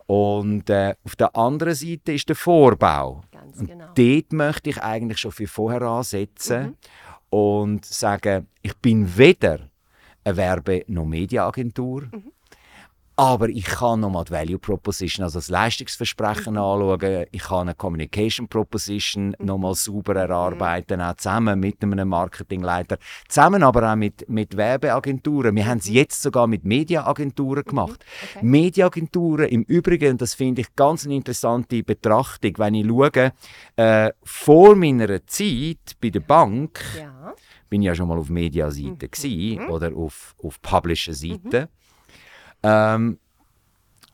Und 0.06 0.70
äh, 0.70 0.96
auf 1.04 1.16
der 1.16 1.36
anderen 1.36 1.76
Seite 1.76 2.14
ist 2.14 2.28
der 2.30 2.36
Vorbau. 2.36 3.22
Ganz 3.32 3.58
Und 3.60 3.68
genau. 3.68 3.86
dort 3.94 4.34
möchte 4.34 4.70
ich 4.72 4.82
eigentlich 4.82 5.20
schon 5.20 5.32
viel 5.32 5.48
vorher 5.48 5.82
ansetzen 5.84 6.78
und 7.30 7.86
sagen, 7.86 8.48
ich 8.62 8.76
bin 8.78 9.18
weder 9.18 9.70
eine 10.24 10.38
Werbe- 10.38 10.84
noch 10.88 11.06
Mediaagentur, 11.06 12.10
aber 13.20 13.50
ich 13.50 13.66
kann 13.66 14.00
nochmal 14.00 14.24
die 14.24 14.32
Value 14.32 14.60
Proposition, 14.60 15.26
also 15.26 15.40
das 15.40 15.50
Leistungsversprechen 15.50 16.58
anschauen. 16.58 17.26
Ich 17.32 17.44
kann 17.44 17.68
eine 17.68 17.76
Communication 17.76 18.48
Proposition 18.48 19.36
nochmal 19.40 19.76
sauber 19.76 20.16
erarbeiten, 20.16 21.02
auch 21.02 21.16
zusammen 21.16 21.60
mit 21.60 21.84
einem 21.84 22.08
Marketingleiter. 22.08 22.98
Zusammen 23.28 23.62
aber 23.62 23.92
auch 23.92 23.98
mit, 23.98 24.30
mit 24.30 24.56
Werbeagenturen. 24.56 25.54
Wir 25.54 25.66
haben 25.66 25.80
es 25.80 25.90
jetzt 25.90 26.22
sogar 26.22 26.48
mit 26.48 26.64
Mediaagenturen 26.64 27.66
gemacht. 27.66 28.06
Okay. 28.36 28.46
Mediaagenturen 28.46 29.50
im 29.50 29.64
Übrigen, 29.64 30.18
das 30.18 30.34
finde 30.34 30.62
ich 30.62 30.74
ganz 30.78 31.04
eine 31.04 31.16
interessante 31.16 31.84
Betrachtung, 31.84 32.54
wenn 32.58 32.76
ich 32.76 32.88
schaue, 32.88 33.34
äh, 33.76 34.12
vor 34.24 34.78
meiner 34.78 35.26
Zeit 35.28 35.98
bei 36.00 36.10
der 36.10 36.22
Bank, 36.22 36.80
Ja. 36.98 37.34
bin 37.70 37.82
ich 37.82 37.88
ja 37.88 37.96
schon 37.96 38.08
mal 38.08 38.18
auf 38.18 38.30
Mediaseite 38.30 39.10
gsi 39.10 39.60
oder 39.68 39.94
auf, 39.94 40.36
auf 40.42 40.62
Publisher-Seite. 40.62 41.68
Ähm, 42.64 43.20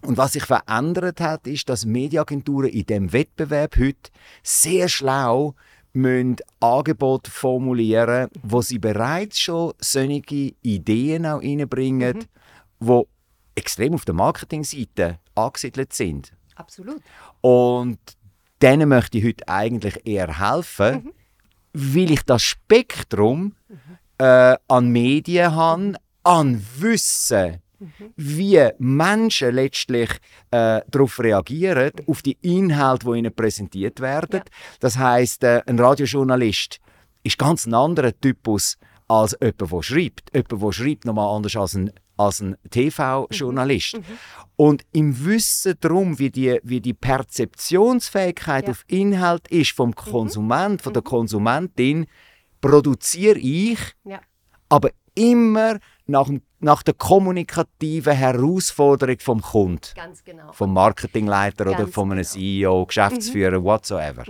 und 0.02 0.18
was 0.18 0.34
sich 0.34 0.44
verändert 0.44 1.20
hat, 1.20 1.48
ist, 1.48 1.68
dass 1.68 1.86
Mediaagenturen 1.86 2.70
in 2.70 2.86
dem 2.86 3.12
Wettbewerb 3.12 3.78
heute 3.78 4.12
sehr 4.44 4.88
schlau 4.88 5.56
müssen 5.94 6.36
Angebote 6.60 7.32
formulieren, 7.32 8.30
wo 8.44 8.62
sie 8.62 8.80
bereits 8.80 9.40
schon 9.40 9.74
solche 9.80 10.54
Ideen 10.62 11.26
auch 11.26 11.42
reinbringen, 11.42 12.26
wo 12.80 13.08
extrem 13.56 13.94
auf 13.94 14.06
der 14.06 14.14
Marketingseite 14.14 15.20
angesiedelt 15.34 15.94
sind. 15.94 16.34
Absolut. 16.56 17.02
Und 17.42 18.00
denen 18.62 18.90
möchte 18.90 19.18
ich 19.18 19.26
heute 19.26 19.48
eigentlich 19.48 20.06
eher 20.06 20.40
helfen, 20.40 21.12
weil 21.74 22.12
ich 22.12 22.24
das 22.24 22.44
Spektrum 22.44 23.56
äh, 24.18 24.56
an 24.68 24.90
Medien 24.90 25.56
habe, 25.56 25.96
an 26.24 26.66
Wissen, 26.78 27.62
wie 28.16 28.70
Menschen 28.80 29.54
letztlich 29.56 30.10
äh, 30.52 30.82
darauf 30.90 31.20
reagieren, 31.20 31.92
auf 32.08 32.22
die 32.22 32.38
Inhalte, 32.42 33.06
die 33.12 33.20
ihnen 33.20 33.34
präsentiert 33.36 34.00
werden. 34.00 34.42
Das 34.80 34.98
heißt, 34.98 35.44
äh, 35.44 35.62
ein 35.66 35.80
Radiojournalist 35.80 36.80
ist 37.24 37.38
ganz 37.38 37.66
ein 37.66 37.74
anderer 37.74 38.12
Typus 38.20 38.78
als 39.08 39.36
jemand, 39.42 39.62
der 39.62 39.82
schreibt. 39.84 40.32
Jemand, 40.34 40.52
der 40.64 40.72
schreibt, 40.72 41.06
nochmal 41.06 41.36
anders 41.36 41.56
als 41.56 41.76
ein, 41.76 41.92
als 42.18 42.42
ein 42.42 42.56
TV-Journalist. 42.70 44.00
Und 44.56 44.84
im 44.94 45.26
Wissen 45.26 45.76
darum, 45.80 46.18
wie 46.18 46.30
die, 46.32 46.60
wie 46.64 46.82
die 46.82 46.94
Perzeptionsfähigkeit 46.94 48.66
Ja. 48.66 48.72
auf 48.72 48.84
Inhalt 48.88 49.48
ist 49.50 49.72
vom 49.72 49.94
Konsument, 49.96 50.82
von 50.82 50.94
der 50.94 51.02
Konsumentin, 51.02 52.08
produziere 52.62 53.38
ich 53.38 53.80
Ja. 54.04 54.22
aber 54.70 54.90
immer 55.14 55.80
nach, 56.08 56.28
dem, 56.28 56.42
nach 56.60 56.84
der 56.84 56.94
kommunikativen 56.94 58.14
Herausforderung 58.14 59.20
vom 59.20 59.42
Kunden. 59.42 59.82
Ganz 59.96 60.24
genau. 60.24 60.52
Vom 60.52 60.74
Marketingleiter 60.74 61.66
oder 61.66 61.78
Ganz 61.78 61.94
von 61.94 62.12
einem 62.12 62.22
genau. 62.22 62.30
CEO, 62.30 62.86
Geschäftsführer, 62.86 63.64
whatsoever. 63.64 64.24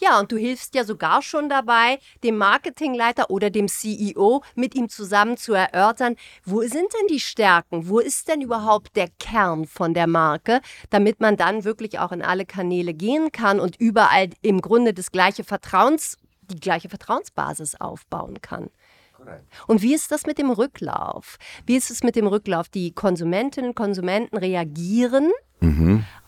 Ja, 0.00 0.20
und 0.20 0.32
du 0.32 0.36
hilfst 0.36 0.74
ja 0.74 0.84
sogar 0.84 1.22
schon 1.22 1.48
dabei, 1.48 1.98
dem 2.24 2.36
Marketingleiter 2.36 3.30
oder 3.30 3.50
dem 3.50 3.68
CEO 3.68 4.42
mit 4.54 4.74
ihm 4.74 4.88
zusammen 4.88 5.36
zu 5.36 5.52
erörtern, 5.52 6.16
wo 6.44 6.60
sind 6.62 6.74
denn 6.74 7.06
die 7.10 7.20
Stärken, 7.20 7.88
wo 7.88 7.98
ist 7.98 8.28
denn 8.28 8.40
überhaupt 8.40 8.96
der 8.96 9.08
Kern 9.18 9.66
von 9.66 9.94
der 9.94 10.06
Marke, 10.06 10.60
damit 10.90 11.20
man 11.20 11.36
dann 11.36 11.64
wirklich 11.64 11.98
auch 11.98 12.12
in 12.12 12.22
alle 12.22 12.46
Kanäle 12.46 12.94
gehen 12.94 13.32
kann 13.32 13.60
und 13.60 13.76
überall 13.80 14.30
im 14.42 14.60
Grunde 14.60 14.94
das 14.94 15.12
gleiche 15.12 15.44
Vertrauens, 15.44 16.16
die 16.50 16.60
gleiche 16.60 16.88
Vertrauensbasis 16.88 17.80
aufbauen 17.80 18.40
kann. 18.40 18.70
Und 19.66 19.82
wie 19.82 19.94
ist 19.94 20.10
das 20.10 20.26
mit 20.26 20.38
dem 20.38 20.50
Rücklauf? 20.50 21.38
Wie 21.66 21.76
ist 21.76 21.90
es 21.90 22.02
mit 22.02 22.16
dem 22.16 22.26
Rücklauf? 22.26 22.68
Die 22.68 22.92
Konsumentinnen 22.92 23.70
und 23.70 23.76
Konsumenten 23.76 24.36
reagieren 24.36 25.30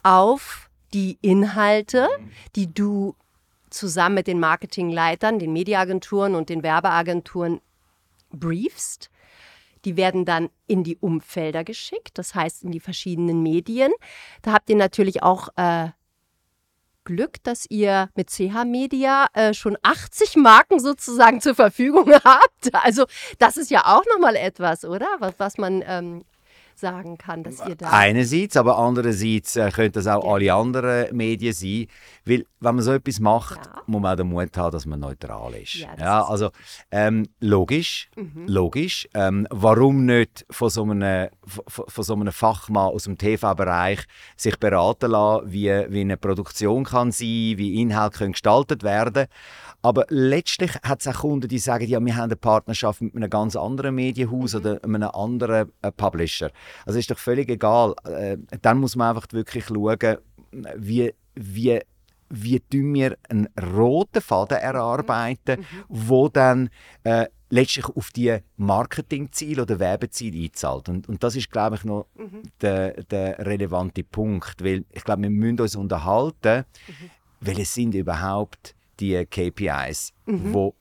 auf 0.03 0.71
die 0.93 1.19
Inhalte, 1.23 2.09
die 2.57 2.73
du 2.73 3.15
zusammen 3.71 4.17
mit 4.17 4.27
den 4.27 4.41
Marketingleitern, 4.41 5.39
den 5.39 5.53
Mediaagenturen 5.53 6.35
und 6.35 6.49
den 6.49 6.63
Werbeagenturen 6.63 7.61
briefst. 8.31 9.11
Die 9.85 9.97
werden 9.97 10.25
dann 10.25 10.51
in 10.67 10.85
die 10.85 10.99
Umfelder 10.99 11.65
geschickt, 11.65 12.19
das 12.19 12.35
heißt 12.35 12.65
in 12.65 12.73
die 12.73 12.81
verschiedenen 12.81 13.43
Medien. 13.43 13.93
Da 14.43 14.53
habt 14.53 14.69
ihr 14.69 14.77
natürlich 14.77 15.23
auch 15.23 15.49
äh, 15.57 15.89
Glück, 17.05 17.43
dass 17.43 17.67
ihr 17.69 18.09
mit 18.15 18.31
CH 18.31 18.65
Media 18.65 19.27
äh, 19.33 19.55
schon 19.55 19.77
80 19.83 20.37
Marken 20.37 20.81
sozusagen 20.81 21.41
zur 21.41 21.55
Verfügung 21.55 22.11
habt. 22.25 22.75
Also 22.75 23.07
das 23.39 23.57
ist 23.57 23.71
ja 23.71 23.85
auch 23.87 24.05
nochmal 24.13 24.37
etwas, 24.37 24.85
oder? 24.85 25.09
Was, 25.19 25.35
was 25.39 25.59
man 25.59 25.83
ähm, 25.87 26.25
sagen 26.81 27.19
kann, 27.19 27.43
dass 27.45 27.65
ihr 27.67 27.77
da... 27.77 27.91
Einerseits, 27.91 28.57
aber 28.57 28.79
andererseits 28.79 29.57
äh, 29.57 29.71
könnte 29.71 30.01
das 30.01 30.07
auch 30.07 30.33
alle 30.35 30.53
anderen 30.53 31.15
Medien 31.17 31.53
sein. 31.53 31.87
Weil, 32.25 32.45
wenn 32.61 32.75
man 32.75 32.83
so 32.85 32.93
etwas 32.93 33.21
macht, 33.21 33.59
Ja. 33.65 33.83
muss 33.87 34.01
man 34.03 34.13
auch 34.13 34.17
den 34.17 34.29
Mut 34.29 34.57
haben, 34.57 34.73
dass 34.73 34.87
man 34.87 35.01
neutral 35.01 35.55
ist. 35.55 35.75
Ja, 35.75 35.89
Ja, 35.99 36.21
ist 36.21 36.27
Mhm. 36.27 36.31
also 36.33 36.51
ähm, 36.91 37.29
logisch, 37.41 38.09
logisch. 38.47 39.09
Ähm, 39.15 39.47
warum 39.51 40.05
nicht 40.07 40.45
von 40.51 40.71
so, 40.71 40.83
einem, 40.85 41.29
von, 41.47 41.85
von 41.89 42.05
so 42.05 42.15
einem 42.15 42.33
Fachmann 42.33 42.89
aus 42.93 43.05
dem 43.05 43.17
TV-Bereich 43.19 44.01
sich 44.37 44.59
beraten 44.59 45.11
lassen, 45.11 45.51
wie, 45.53 45.69
wie 45.89 46.01
eine 46.01 46.17
Produktion 46.17 46.85
kann 46.85 47.13
sein, 47.13 47.27
wie 47.29 47.81
Inhalte 47.81 48.19
können 48.19 48.33
gestaltet 48.33 48.83
werden 48.83 49.27
aber 49.83 50.05
letztlich 50.09 50.75
hat 50.83 51.01
es 51.01 51.09
auch 51.09 51.21
Kunden, 51.21 51.49
die 51.49 51.59
sagen, 51.59 51.87
ja, 51.87 52.05
wir 52.05 52.17
haben 52.17 52.25
eine 52.25 52.37
Partnerschaft 52.37 53.01
mit 53.01 53.17
einem 53.17 53.31
ganz 53.31 53.57
anderen 53.57 53.95
Medienhaus 53.95 54.55
oder 54.55 54.83
einem 54.85 55.03
anderen 55.05 55.73
äh, 55.83 55.91
Publisher. 55.93 56.51
Also 56.85 56.99
ist 56.99 57.11
doch 57.11 57.19
völlig 57.19 57.49
egal. 57.49 57.95
Äh, 58.05 58.37
dann 58.61 58.79
muss 58.79 58.97
man 58.97 59.17
einfach 59.17 59.27
wirklich 59.33 59.67
schauen, 59.67 60.19
wie, 60.77 61.15
wie, 61.35 61.81
wie 62.29 62.61
tun 62.61 62.95
wir 62.95 63.17
einen 63.29 63.49
roten 63.75 64.21
Faden 64.21 64.59
erarbeiten, 64.59 65.65
wo 65.89 66.29
dann 66.29 66.69
äh, 67.05 67.27
letztlich 67.49 67.87
auf 67.87 68.11
die 68.11 68.37
Marketingziele 68.57 69.63
oder 69.63 69.79
Werbeziele 69.79 70.45
einzahlt. 70.45 70.89
Und, 70.89 71.09
und 71.09 71.23
das 71.23 71.37
ist, 71.37 71.51
glaube 71.51 71.77
ich, 71.77 71.85
noch 71.85 72.07
der, 72.61 73.03
der 73.05 73.39
relevante 73.47 74.05
Punkt, 74.05 74.63
weil 74.63 74.85
ich 74.93 75.05
glaube, 75.05 75.23
wir 75.23 75.31
müssen 75.31 75.61
uns 75.61 75.75
unterhalten, 75.75 76.65
welche 77.41 77.65
sind 77.65 77.95
überhaupt 77.95 78.75
die 79.01 79.25
KPIs, 79.27 80.13
wo 80.27 80.75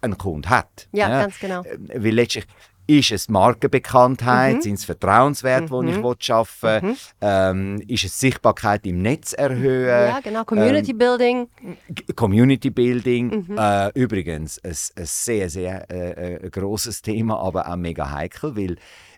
ein 0.00 0.16
Kunde 0.16 0.48
hat. 0.48 0.88
Ja, 0.92 1.08
ganz 1.22 1.38
genau. 1.38 1.62
Äh, 1.62 1.76
Weil 2.04 2.14
letztlich 2.14 2.46
ist 2.86 3.10
es 3.10 3.28
Markenbekanntheit, 3.28 4.62
sind 4.62 4.74
es 4.78 4.84
Vertrauenswerte, 4.86 5.66
die 5.82 5.90
ich 5.90 6.02
will 6.02 6.14
schaffen. 6.18 6.82
Will, 6.82 6.96
ähm, 7.20 7.82
ist 7.86 8.04
es 8.04 8.18
Sichtbarkeit 8.18 8.86
im 8.86 9.02
Netz 9.02 9.34
erhöhen, 9.34 9.88
ja, 10.08 10.20
genau. 10.20 10.44
Community 10.44 10.94
Building. 10.94 11.48
G- 11.90 12.12
Community 12.14 12.70
Building, 12.70 13.46
äh, 13.58 13.90
übrigens 13.92 14.58
ein, 14.64 14.70
ein 14.70 15.04
sehr, 15.06 15.50
sehr 15.50 15.90
äh, 15.90 16.36
äh, 16.46 16.50
grosses 16.50 17.02
Thema, 17.02 17.38
aber 17.40 17.68
auch 17.70 17.76
mega 17.76 18.10
heikel, 18.10 18.56
weil, 18.56 18.76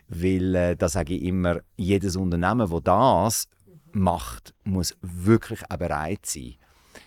weil 0.09 0.55
äh, 0.55 0.75
da 0.75 0.89
sage 0.89 1.13
ich 1.13 1.23
immer, 1.23 1.61
jedes 1.77 2.17
Unternehmen, 2.17 2.69
das 2.69 2.81
das 2.83 3.47
macht, 3.93 4.53
muss 4.65 4.97
wirklich 5.01 5.61
auch 5.69 5.77
bereit 5.77 6.25
sein, 6.25 6.55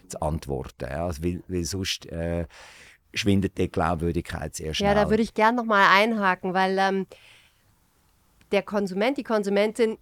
zu 0.08 0.20
antworten. 0.20 0.86
Ja? 0.90 1.06
Also, 1.06 1.22
weil, 1.22 1.42
weil 1.48 1.64
sonst 1.64 2.06
äh, 2.06 2.46
schwindet 3.12 3.58
die 3.58 3.70
Glaubwürdigkeit 3.70 4.54
sehr 4.54 4.74
schnell. 4.74 4.94
Ja, 4.94 4.94
da 4.94 5.10
würde 5.10 5.22
ich 5.22 5.34
gerne 5.34 5.56
nochmal 5.56 5.86
einhaken, 5.90 6.54
weil 6.54 6.76
ähm, 6.78 7.06
der 8.52 8.62
Konsument, 8.62 9.16
die 9.18 9.22
Konsumentin 9.22 9.98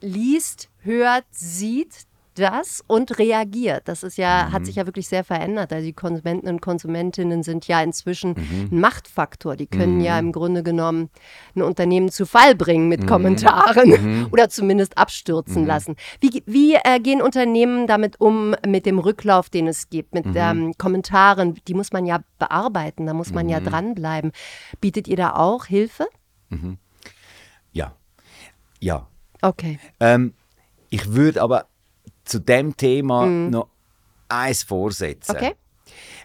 liest, 0.00 0.70
hört, 0.82 1.24
sieht 1.30 2.06
das 2.40 2.82
und 2.86 3.18
reagiert. 3.18 3.82
Das 3.86 4.02
ist 4.02 4.18
ja, 4.18 4.46
Mhm. 4.48 4.52
hat 4.52 4.66
sich 4.66 4.76
ja 4.76 4.86
wirklich 4.86 5.06
sehr 5.08 5.22
verändert. 5.24 5.72
Also 5.72 5.86
die 5.86 5.92
Konsumenten 5.92 6.48
und 6.48 6.60
Konsumentinnen 6.60 7.42
sind 7.42 7.68
ja 7.68 7.80
inzwischen 7.82 8.30
Mhm. 8.30 8.68
ein 8.72 8.80
Machtfaktor. 8.80 9.54
Die 9.56 9.66
können 9.68 10.00
ja 10.00 10.18
im 10.18 10.32
Grunde 10.32 10.62
genommen 10.62 11.10
ein 11.54 11.62
Unternehmen 11.62 12.10
zu 12.10 12.26
Fall 12.26 12.54
bringen 12.54 12.84
Mhm. 12.84 12.88
mit 12.88 13.06
Kommentaren 13.06 14.28
oder 14.32 14.48
zumindest 14.48 14.98
abstürzen 14.98 15.66
lassen. 15.66 15.96
Wie, 16.20 16.42
wie 16.46 16.74
äh, 16.74 16.98
gehen 17.00 17.22
Unternehmen 17.22 17.86
damit 17.86 18.20
um, 18.20 18.56
mit 18.66 18.86
dem 18.86 18.98
Rücklauf, 18.98 19.50
den 19.50 19.68
es 19.68 19.88
gibt, 19.90 20.14
Mhm. 20.14 20.20
mit 20.24 20.34
ähm, 20.36 20.72
Kommentaren? 20.78 21.54
Die 21.68 21.74
muss 21.74 21.92
man 21.92 22.06
ja 22.06 22.20
bearbeiten, 22.38 23.06
da 23.06 23.14
muss 23.14 23.32
man 23.32 23.44
Mhm. 23.46 23.50
ja 23.52 23.60
dranbleiben. 23.60 24.32
Bietet 24.80 25.06
ihr 25.08 25.16
da 25.16 25.34
auch 25.36 25.66
Hilfe? 25.66 26.06
Ja. 27.72 27.94
Ja. 28.80 29.06
Okay. 29.42 29.78
Ähm, 30.00 30.34
ich 30.88 31.12
würde 31.12 31.42
aber 31.42 31.66
zu 32.30 32.38
dem 32.40 32.76
Thema 32.76 33.26
noch 33.26 33.68
eins 34.28 34.62
vorsetzen. 34.62 35.32
Mhm. 35.32 35.36
Okay. 35.46 35.54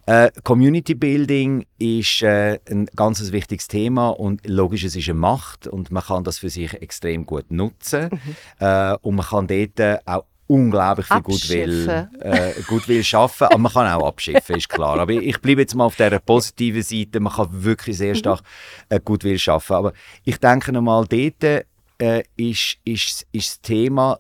Äh, 0.08 0.30
Community 0.44 0.94
Building 0.94 1.66
ist 1.80 2.22
äh, 2.22 2.60
ein 2.70 2.86
ganz 2.96 3.32
wichtiges 3.32 3.68
Thema 3.68 4.10
und 4.10 4.48
logisch, 4.48 4.84
es 4.84 4.96
ist 4.96 5.10
eine 5.10 5.18
Macht 5.18 5.66
und 5.66 5.90
man 5.92 6.04
kann 6.04 6.24
das 6.24 6.38
für 6.38 6.50
sich 6.52 6.74
extrem 6.74 7.26
gut 7.26 7.50
nutzen 7.50 8.10
Mhm. 8.12 8.20
äh, 8.60 8.96
und 9.02 9.16
man 9.16 9.26
kann 9.26 9.48
dort 9.48 10.08
auch 10.08 10.26
unglaublich 10.48 11.08
viel 11.08 11.22
Goodwill, 11.22 12.08
äh, 12.20 12.52
Goodwill 12.68 13.04
schaffen, 13.04 13.46
aber 13.48 13.58
man 13.58 13.74
kann 13.74 13.88
auch 13.88 14.06
abschiffen, 14.08 14.58
ist 14.58 14.70
klar. 14.70 15.00
Aber 15.00 15.12
ich 15.12 15.42
bleibe 15.42 15.62
jetzt 15.62 15.74
mal 15.74 15.86
auf 15.86 15.96
der 15.96 16.20
positiven 16.20 16.84
Seite, 16.84 17.20
man 17.20 17.34
kann 17.34 17.48
wirklich 17.52 17.98
sehr 17.98 18.14
stark 18.14 18.42
äh, 18.90 19.00
Goodwill 19.04 19.40
schaffen. 19.40 19.74
Aber 19.76 19.94
ich 20.24 20.38
denke 20.40 20.72
nochmal, 20.72 21.08
dort 21.08 21.66
äh, 21.98 22.24
ist, 22.38 22.78
ist, 22.84 23.26
ist 23.32 23.50
das 23.50 23.62
Thema, 23.62 24.20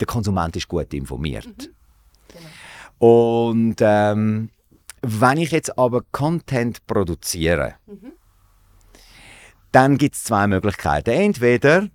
der 0.00 0.06
Konsument 0.06 0.56
ist 0.56 0.68
gut 0.68 0.92
informiert. 0.94 1.70
Und 2.98 3.76
ähm, 3.80 4.50
wenn 5.02 5.38
ich 5.38 5.52
jetzt 5.52 5.78
aber 5.78 6.02
Content 6.10 6.86
produziere, 6.86 7.74
dann 9.72 9.98
gibt 9.98 10.16
es 10.16 10.24
zwei 10.24 10.46
Möglichkeiten. 10.46 11.10
Entweder 11.10 11.88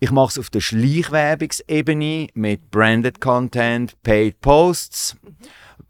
ich 0.00 0.10
mache 0.10 0.28
es 0.28 0.38
auf 0.38 0.50
der 0.50 0.60
Schleichwerbungsebene 0.60 2.28
mit 2.34 2.70
Branded 2.70 3.20
Content, 3.20 4.00
Paid 4.02 4.40
Posts. 4.40 5.16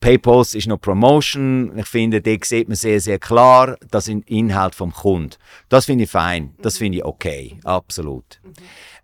Paid 0.00 0.22
Posts 0.22 0.54
ist 0.54 0.66
noch 0.68 0.80
Promotion. 0.80 1.76
Ich 1.76 1.86
finde, 1.86 2.20
da 2.20 2.36
sieht 2.42 2.68
man 2.68 2.76
sehr, 2.76 3.00
sehr 3.00 3.18
klar, 3.18 3.76
das 3.90 4.04
sind 4.04 4.28
Inhalte 4.28 4.76
vom 4.76 4.92
Kunden. 4.92 5.36
Das 5.68 5.86
finde 5.86 6.04
ich 6.04 6.10
fein, 6.10 6.54
das 6.62 6.78
finde 6.78 6.98
ich 6.98 7.04
okay, 7.04 7.58
absolut. 7.64 8.40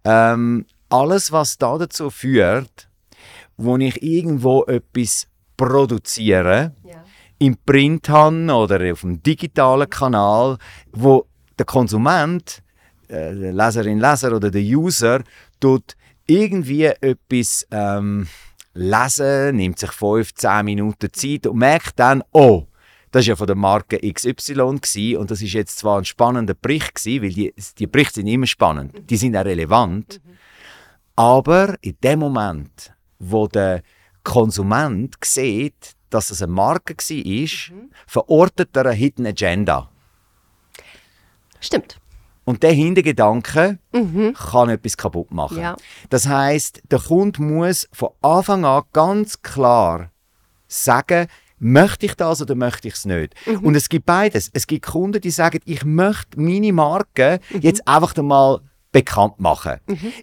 Ähm, 0.05 0.67
alles, 0.90 1.33
was 1.33 1.57
da 1.59 1.79
dazu 1.79 2.11
führt, 2.11 2.88
wo 3.57 3.76
ich 3.76 4.03
irgendwo 4.03 4.64
etwas 4.64 5.26
produziere, 5.57 6.72
Ja. 6.85 7.05
im 7.38 7.57
Print 7.64 8.09
habe 8.09 8.53
oder 8.53 8.92
auf 8.92 9.00
dem 9.03 9.22
digitalen 9.22 9.88
Kanal, 9.88 10.59
wo 10.92 11.26
der 11.59 11.64
Konsument, 11.66 12.62
äh, 13.09 13.35
der 13.35 13.53
Leserin, 13.53 13.98
Leser 13.98 14.35
oder 14.37 14.50
der 14.50 14.62
User, 14.62 15.22
tut 15.59 15.96
irgendwie 16.26 16.85
etwas 16.85 17.66
ähm, 17.70 18.26
lesen, 18.74 19.57
nimmt 19.57 19.79
sich 19.79 19.90
5, 19.90 20.35
10 20.35 20.64
Minuten 20.64 21.12
Zeit 21.12 21.46
und 21.46 21.59
merkt 21.59 21.98
dann, 21.98 22.22
oh, 22.33 22.66
das 23.11 23.24
war 23.24 23.29
ja 23.31 23.37
von 23.37 23.46
der 23.48 23.57
Marke 23.57 23.98
XY 23.98 24.53
gewesen, 24.55 25.16
und 25.16 25.31
das 25.31 25.42
ist 25.42 25.53
jetzt 25.53 25.79
zwar 25.79 25.98
ein 25.98 26.05
spannender 26.05 26.55
Bericht 26.55 26.94
gewesen, 26.94 27.22
weil 27.22 27.31
die, 27.33 27.55
die 27.79 27.87
Berichte 27.87 28.14
sind 28.16 28.29
immer 28.29 28.46
spannend, 28.46 28.92
die 29.11 29.16
sind 29.16 29.37
auch 29.37 29.44
relevant, 29.44 30.20
aber 31.21 31.77
in 31.83 31.99
dem 32.03 32.21
Moment, 32.21 32.95
wo 33.19 33.47
der 33.47 33.83
Konsument 34.25 35.17
sieht, 35.23 35.95
dass 36.09 36.31
es 36.31 36.41
eine 36.41 36.51
Marke 36.51 36.95
war, 36.95 37.89
verortet 38.07 38.75
er 38.75 38.87
eine 38.87 38.95
Hidden 38.95 39.27
Agenda. 39.27 39.91
Stimmt. 41.61 42.01
Und 42.47 42.63
der 42.63 42.73
Hintergedanke 42.73 43.79
kann 44.51 44.71
etwas 44.71 44.97
kaputt 44.97 45.31
machen. 45.31 45.61
Ja. 45.61 45.77
Das 46.09 46.27
heißt, 46.27 46.85
der 46.91 47.01
Kunde 47.01 47.43
muss 47.43 47.87
von 47.93 48.09
Anfang 48.23 48.65
an 48.65 48.85
ganz 48.95 49.43
klar 49.43 50.11
sagen, 50.69 51.27
möchte 51.59 52.07
ich 52.07 52.15
das 52.15 52.41
oder 52.41 52.55
möchte 52.55 52.89
ich 52.89 52.95
es 52.95 53.05
nicht? 53.05 53.35
Und 53.61 53.75
es 53.75 53.91
gibt 53.91 54.07
beides. 54.07 54.51
Es 54.55 54.67
gibt 54.67 54.87
Kunden, 54.87 55.21
die 55.21 55.31
sagen, 55.31 55.61
ich 55.67 55.85
möchte 55.85 56.41
meine 56.41 56.73
Marke 56.73 57.41
jetzt 57.61 57.87
einfach 57.87 58.17
einmal 58.17 58.63
bekannt 58.92 59.38
machen. 59.40 59.79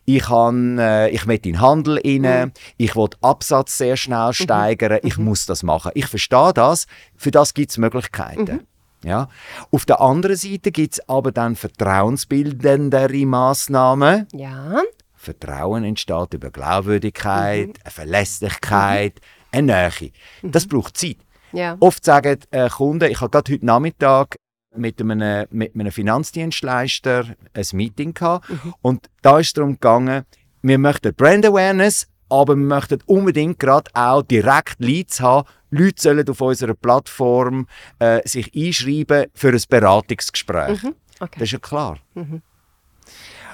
Ich, 0.05 0.23
kann, 0.23 0.77
äh, 0.77 1.09
ich 1.09 1.25
möchte 1.25 1.49
in 1.49 1.55
den 1.55 1.61
Handel 1.61 2.01
rein, 2.03 2.51
ich 2.77 2.95
will 2.95 3.09
Absatz 3.21 3.77
sehr 3.77 3.97
schnell 3.97 4.33
steigern, 4.33 4.99
ich 5.03 5.17
muss 5.17 5.45
das 5.45 5.63
machen. 5.63 5.91
Ich 5.95 6.07
verstehe 6.07 6.51
das, 6.53 6.87
für 7.15 7.31
das 7.31 7.53
gibt 7.53 7.71
es 7.71 7.77
Möglichkeiten. 7.77 8.67
Ja. 9.03 9.29
Auf 9.71 9.85
der 9.85 10.01
anderen 10.01 10.35
Seite 10.35 10.71
gibt 10.71 10.93
es 10.93 11.09
aber 11.09 11.31
dann 11.31 11.55
vertrauensbildendere 11.55 13.25
Massnahmen. 13.25 14.27
Ja. 14.33 14.81
Vertrauen 15.15 15.83
entsteht 15.83 16.33
über 16.33 16.49
Glaubwürdigkeit, 16.49 17.79
eine 17.83 17.91
Verlässlichkeit, 17.91 19.19
eine 19.51 19.89
Nähe. 19.91 20.11
Das 20.41 20.67
braucht 20.67 20.97
Zeit. 20.97 21.17
Ja. 21.53 21.77
Oft 21.79 22.03
sagen 22.03 22.39
äh, 22.51 22.69
Kunden, 22.69 23.09
ich 23.09 23.21
habe 23.21 23.29
gerade 23.29 23.53
heute 23.53 23.65
Nachmittag 23.65 24.35
mit 24.77 25.01
einem, 25.01 25.47
mit 25.51 25.75
einem 25.75 25.91
Finanzdienstleister 25.91 27.25
ein 27.53 27.65
Meeting 27.73 28.13
gehabt 28.13 28.49
und 28.81 29.09
da 29.21 29.39
ist 29.39 29.47
es 29.47 29.53
darum 29.53 29.73
gegangen, 29.73 30.23
wir 30.61 30.77
möchten 30.77 31.13
Brand 31.13 31.45
Awareness, 31.45 32.07
aber 32.29 32.55
wir 32.55 32.65
möchten 32.65 32.99
unbedingt 33.05 33.59
gerade 33.59 33.89
auch 33.93 34.21
direkt 34.21 34.79
Leads 34.79 35.21
haben. 35.21 35.47
Leute 35.69 36.01
sollen 36.01 36.29
auf 36.29 36.41
unserer 36.41 36.73
Plattform 36.73 37.67
äh, 37.99 38.27
sich 38.27 38.51
einschreiben 38.55 39.27
für 39.33 39.49
ein 39.49 39.61
Beratungsgespräch. 39.69 40.83
Okay. 41.19 41.39
Das 41.39 41.43
ist 41.43 41.51
ja 41.51 41.59
klar. 41.59 41.97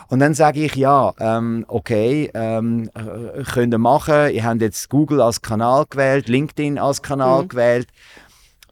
Und 0.08 0.20
dann 0.20 0.34
sage 0.34 0.66
ich, 0.66 0.76
ja, 0.76 1.14
ähm, 1.20 1.66
okay, 1.68 2.30
ähm, 2.34 2.90
äh, 2.94 3.44
könnt 3.44 3.74
ihr 3.74 3.78
machen. 3.78 4.32
Ihr 4.32 4.44
habt 4.44 4.62
jetzt 4.62 4.90
Google 4.90 5.22
als 5.22 5.42
Kanal 5.42 5.86
gewählt, 5.90 6.30
LinkedIn 6.30 6.78
als 6.78 7.02
Kanal 7.02 7.48
gewählt. 7.48 7.88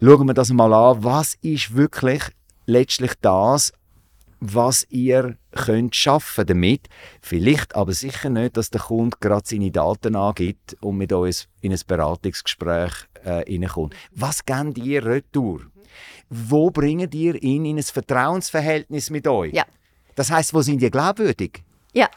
Schauen 0.02 0.28
wir 0.28 0.34
das 0.34 0.52
mal 0.52 0.74
an. 0.74 1.04
Was 1.04 1.36
ist 1.42 1.76
wirklich 1.76 2.24
letztlich 2.72 3.14
das, 3.22 3.74
was 4.40 4.88
ihr 4.90 5.38
könnt 5.52 5.96
schaffen 5.96 6.46
damit? 6.48 6.88
Vielleicht 7.22 7.76
aber 7.76 7.94
sicher 7.94 8.30
nicht, 8.30 8.58
dass 8.58 8.72
der 8.72 8.82
Kunde 8.82 9.18
gerade 9.20 9.44
seine 9.46 9.70
Daten 9.70 10.16
angibt 10.16 10.76
und 10.82 10.98
mit 10.98 11.14
uns 11.14 11.48
in 11.62 11.72
ein 11.72 11.80
Beratungsgespräch 11.86 12.92
äh, 13.24 13.44
reinkommt. 13.48 13.96
Was 14.16 14.44
gebt 14.44 14.80
ihr 14.80 15.06
retour? 15.06 15.62
Wo 16.30 16.72
bringt 16.72 17.14
ihr 17.14 17.42
ihn 17.44 17.66
in 17.66 17.78
ein 17.78 17.84
Vertrauensverhältnis 17.84 19.12
mit 19.12 19.28
euch? 19.28 19.54
Ja. 19.54 19.66
Das 20.16 20.32
heißt, 20.32 20.54
wo 20.54 20.62
sind 20.62 20.82
ihr 20.82 20.90
glaubwürdig? 20.90 21.64
Ja. 21.94 22.10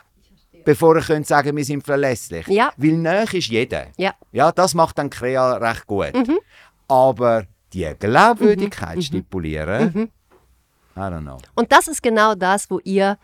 Bevor 0.64 0.97
ihr 0.97 1.03
könnt 1.03 1.27
sagen, 1.27 1.55
wir 1.55 1.64
sind 1.64 1.85
verlässlich. 1.85 2.47
Ja. 2.47 2.73
Weil 2.79 2.93
näher 2.93 3.35
ist 3.35 3.49
jeder. 3.49 3.88
Ja. 3.99 4.14
Ja, 4.33 4.51
das 4.51 4.73
macht 4.73 4.97
dann 4.97 5.11
Krea 5.11 5.57
recht 5.57 5.87
gut. 5.87 6.12
Aber 6.88 7.45
die 7.75 7.93
Glaubwürdigkeit 7.99 9.03
stipulieren, 9.05 10.11
I 10.96 11.00
don't 11.00 11.22
know. 11.22 11.38
Und 11.54 11.72
das 11.72 11.88
ist 11.88 12.02
genau 12.02 12.35
das, 12.35 12.70
wo 12.70 12.78
ihr 12.85 13.18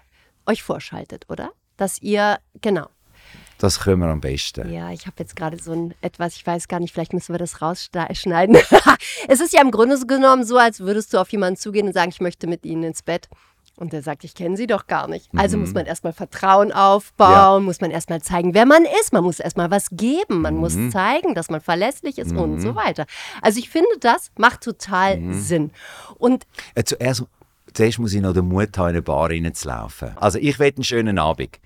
euch 0.47 0.63
vorschaltet, 0.63 1.27
oder? 1.29 1.51
Dass 1.77 2.01
ihr, 2.03 2.39
genau. 2.61 2.89
Das 3.59 3.81
können 3.81 4.01
wir 4.01 4.09
am 4.09 4.21
besten. 4.23 4.73
Ja, 4.73 4.91
ich 4.91 5.07
habe 5.07 5.17
jetzt 5.19 5.37
gerade 5.37 5.63
so 5.63 5.73
ein 5.73 5.95
etwas, 6.01 6.35
ich 6.35 6.47
weiß 6.47 6.67
gar 6.67 6.81
nicht, 6.81 6.95
vielleicht 6.95 7.13
müssen 7.13 7.35
wir 7.35 7.39
das 7.39 7.61
rausschneiden. 7.61 8.57
es 9.29 9.41
ist 9.41 9.53
ja 9.53 9.61
im 9.61 9.71
Grunde 9.71 9.99
genommen 10.07 10.45
so, 10.45 10.57
als 10.57 10.81
würdest 10.81 11.13
du 11.13 11.19
auf 11.19 11.31
jemanden 11.31 11.59
zugehen 11.59 11.87
und 11.87 11.93
sagen, 11.93 12.11
ich 12.11 12.21
möchte 12.21 12.47
mit 12.47 12.65
ihnen 12.65 12.85
ins 12.85 13.03
Bett. 13.03 13.29
Und 13.77 13.95
der 13.95 14.03
sagt, 14.03 14.25
ich 14.25 14.35
kenne 14.35 14.59
sie 14.59 14.67
doch 14.67 14.87
gar 14.87 15.09
nicht. 15.09 15.31
Also 15.35 15.57
muss 15.57 15.73
man 15.73 15.87
erstmal 15.87 16.13
Vertrauen 16.13 16.71
aufbauen, 16.71 17.65
muss 17.65 17.81
man 17.81 17.91
erstmal 17.91 18.21
zeigen, 18.21 18.53
wer 18.53 18.67
man 18.67 18.85
ist. 19.01 19.15
Man 19.15 19.25
muss 19.25 19.41
erstmal 19.41 19.71
was 19.71 19.89
geben. 19.91 20.43
Man 20.43 20.57
muss 20.57 20.75
zeigen, 20.91 21.35
dass 21.35 21.49
man 21.49 21.63
verlässlich 21.63 22.19
ist 22.19 22.33
und 22.33 22.61
so 22.61 22.75
weiter. 22.75 23.07
Also 23.41 23.59
ich 23.59 23.71
finde, 23.71 23.89
das 24.01 24.33
macht 24.37 24.63
total 24.63 25.19
Sinn. 25.33 25.71
Und 26.19 26.47
Äh, 26.75 26.85
zuerst, 26.85 27.25
zuerst 27.73 27.99
muss 27.99 28.13
ich 28.15 28.21
noch 28.21 28.33
den 28.35 28.47
Mut 28.49 28.77
haben, 28.79 28.89
in 28.91 28.95
eine 28.97 29.03
Bar 29.03 29.31
reinzulaufen. 29.31 30.17
Also 30.19 30.39
ich 30.39 30.59
will 30.59 30.73
einen 30.75 30.85
schönen 30.85 31.19
Abend. 31.19 31.59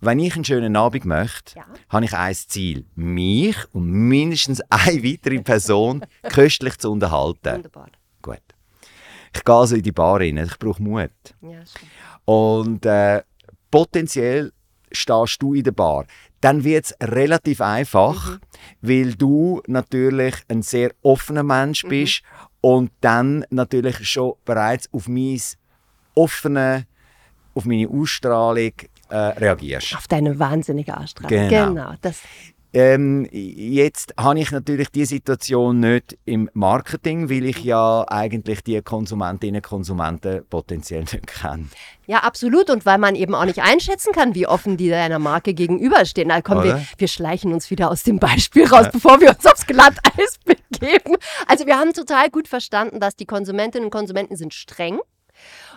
Wenn 0.00 0.18
ich 0.18 0.34
einen 0.34 0.44
schönen 0.44 0.76
Abend 0.76 1.04
möchte, 1.06 1.56
Ja. 1.56 1.64
habe 1.88 2.04
ich 2.04 2.12
ein 2.14 2.34
Ziel. 2.34 2.84
Mich 2.94 3.56
und 3.72 3.86
mindestens 3.90 4.60
eine 4.70 5.02
weitere 5.02 5.40
Person 5.40 6.04
köstlich 6.28 6.76
zu 6.78 6.90
unterhalten. 6.92 7.56
wunderbar. 7.56 7.88
Gut. 8.22 8.40
Ich 9.34 9.44
gehe 9.44 9.54
also 9.54 9.76
in 9.76 9.82
die 9.82 9.92
Bar 9.92 10.20
rein. 10.20 10.36
Ich 10.36 10.58
brauche 10.58 10.82
Mut. 10.82 11.10
Ja. 11.40 11.60
Und 12.24 12.84
äh, 12.86 13.22
potenziell 13.70 14.52
stehst 14.92 15.42
du 15.42 15.54
in 15.54 15.64
der 15.64 15.72
Bar. 15.72 16.06
Dann 16.40 16.62
wird 16.64 16.84
es 16.86 16.94
relativ 17.02 17.60
einfach, 17.60 18.38
weil 18.82 19.14
du 19.14 19.62
natürlich 19.66 20.34
ein 20.48 20.62
sehr 20.62 20.92
offener 21.02 21.42
Mensch 21.42 21.82
bist 21.88 22.22
und 22.66 22.90
dann 23.00 23.44
natürlich 23.50 24.08
schon 24.08 24.32
bereits 24.44 24.92
auf 24.92 25.06
mein 25.06 25.40
offene, 26.16 26.86
auf 27.54 27.64
meine 27.64 27.88
Ausstrahlung 27.88 28.72
äh, 29.08 29.14
reagierst. 29.14 29.94
Auf 29.94 30.08
deine 30.08 30.36
wahnsinnige 30.36 30.96
Ausstrahlung. 30.96 31.48
Genau. 31.48 31.68
genau 31.68 31.94
das. 32.00 32.22
Ähm, 32.76 33.26
jetzt 33.32 34.12
habe 34.18 34.38
ich 34.38 34.50
natürlich 34.50 34.90
die 34.90 35.06
Situation 35.06 35.80
nicht 35.80 36.18
im 36.26 36.50
Marketing, 36.52 37.30
weil 37.30 37.46
ich 37.46 37.64
ja 37.64 38.04
eigentlich 38.06 38.62
die 38.62 38.82
Konsumentinnen 38.82 39.62
und 39.62 39.62
Konsumenten 39.62 40.44
potenziell 40.50 41.00
nicht 41.00 41.26
kenne. 41.26 41.68
Ja, 42.06 42.18
absolut. 42.18 42.68
Und 42.68 42.84
weil 42.84 42.98
man 42.98 43.14
eben 43.14 43.34
auch 43.34 43.46
nicht 43.46 43.62
einschätzen 43.62 44.12
kann, 44.12 44.34
wie 44.34 44.46
offen 44.46 44.76
die 44.76 44.90
deiner 44.90 45.18
Marke 45.18 45.54
gegenüberstehen. 45.54 46.28
Da 46.28 46.42
kommen 46.42 46.64
wir, 46.64 46.84
wir 46.98 47.08
schleichen 47.08 47.54
uns 47.54 47.70
wieder 47.70 47.90
aus 47.90 48.02
dem 48.02 48.18
Beispiel 48.18 48.66
raus, 48.66 48.88
bevor 48.92 49.22
wir 49.22 49.30
uns 49.30 49.46
aufs 49.46 49.66
Glatteis 49.66 50.38
begeben. 50.44 51.16
Also 51.46 51.64
wir 51.64 51.78
haben 51.78 51.94
total 51.94 52.28
gut 52.28 52.46
verstanden, 52.46 53.00
dass 53.00 53.16
die 53.16 53.24
Konsumentinnen 53.24 53.86
und 53.86 53.90
Konsumenten 53.90 54.36
sind 54.36 54.52
streng 54.52 54.98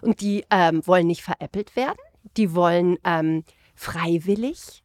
und 0.01 0.19
die 0.19 0.43
ähm, 0.49 0.85
wollen 0.85 1.07
nicht 1.07 1.23
veräppelt 1.23 1.77
werden. 1.77 1.99
Die 2.35 2.53
wollen 2.53 2.97
ähm, 3.05 3.45
freiwillig 3.73 4.83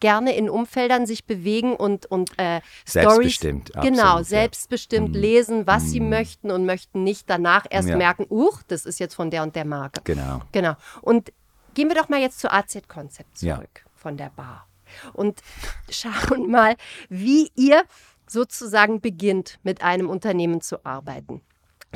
gerne 0.00 0.34
in 0.34 0.50
Umfeldern 0.50 1.06
sich 1.06 1.24
bewegen 1.26 1.76
und, 1.76 2.06
und 2.06 2.30
äh, 2.38 2.60
Stories 2.86 3.38
Selbstbestimmt, 3.38 3.72
genau 3.74 3.84
absolut, 4.02 4.18
ja. 4.18 4.24
selbstbestimmt 4.24 5.14
lesen, 5.14 5.66
was 5.66 5.90
sie 5.90 6.00
möchten 6.00 6.50
und 6.50 6.66
möchten 6.66 7.04
nicht 7.04 7.28
danach 7.30 7.66
erst 7.70 7.88
Ja. 7.88 7.96
merken, 7.96 8.26
uch, 8.28 8.62
das 8.66 8.86
ist 8.86 8.98
jetzt 8.98 9.14
von 9.14 9.30
der 9.30 9.42
und 9.42 9.54
der 9.56 9.64
Marke. 9.64 10.00
Genau. 10.04 10.42
Genau. 10.52 10.74
Und 11.02 11.32
gehen 11.74 11.88
wir 11.88 11.94
doch 11.94 12.08
mal 12.08 12.20
jetzt 12.20 12.40
zu 12.40 12.50
AZ-Konzept 12.52 13.42
Ja. 13.42 13.56
zurück 13.56 13.84
von 13.94 14.16
der 14.16 14.30
Bar. 14.30 14.66
Und 15.12 15.40
schauen 15.88 16.50
mal, 16.50 16.74
wie 17.08 17.50
ihr 17.54 17.84
sozusagen 18.26 19.00
beginnt, 19.00 19.58
mit 19.62 19.82
einem 19.82 20.08
Unternehmen 20.08 20.60
zu 20.60 20.84
arbeiten. 20.84 21.42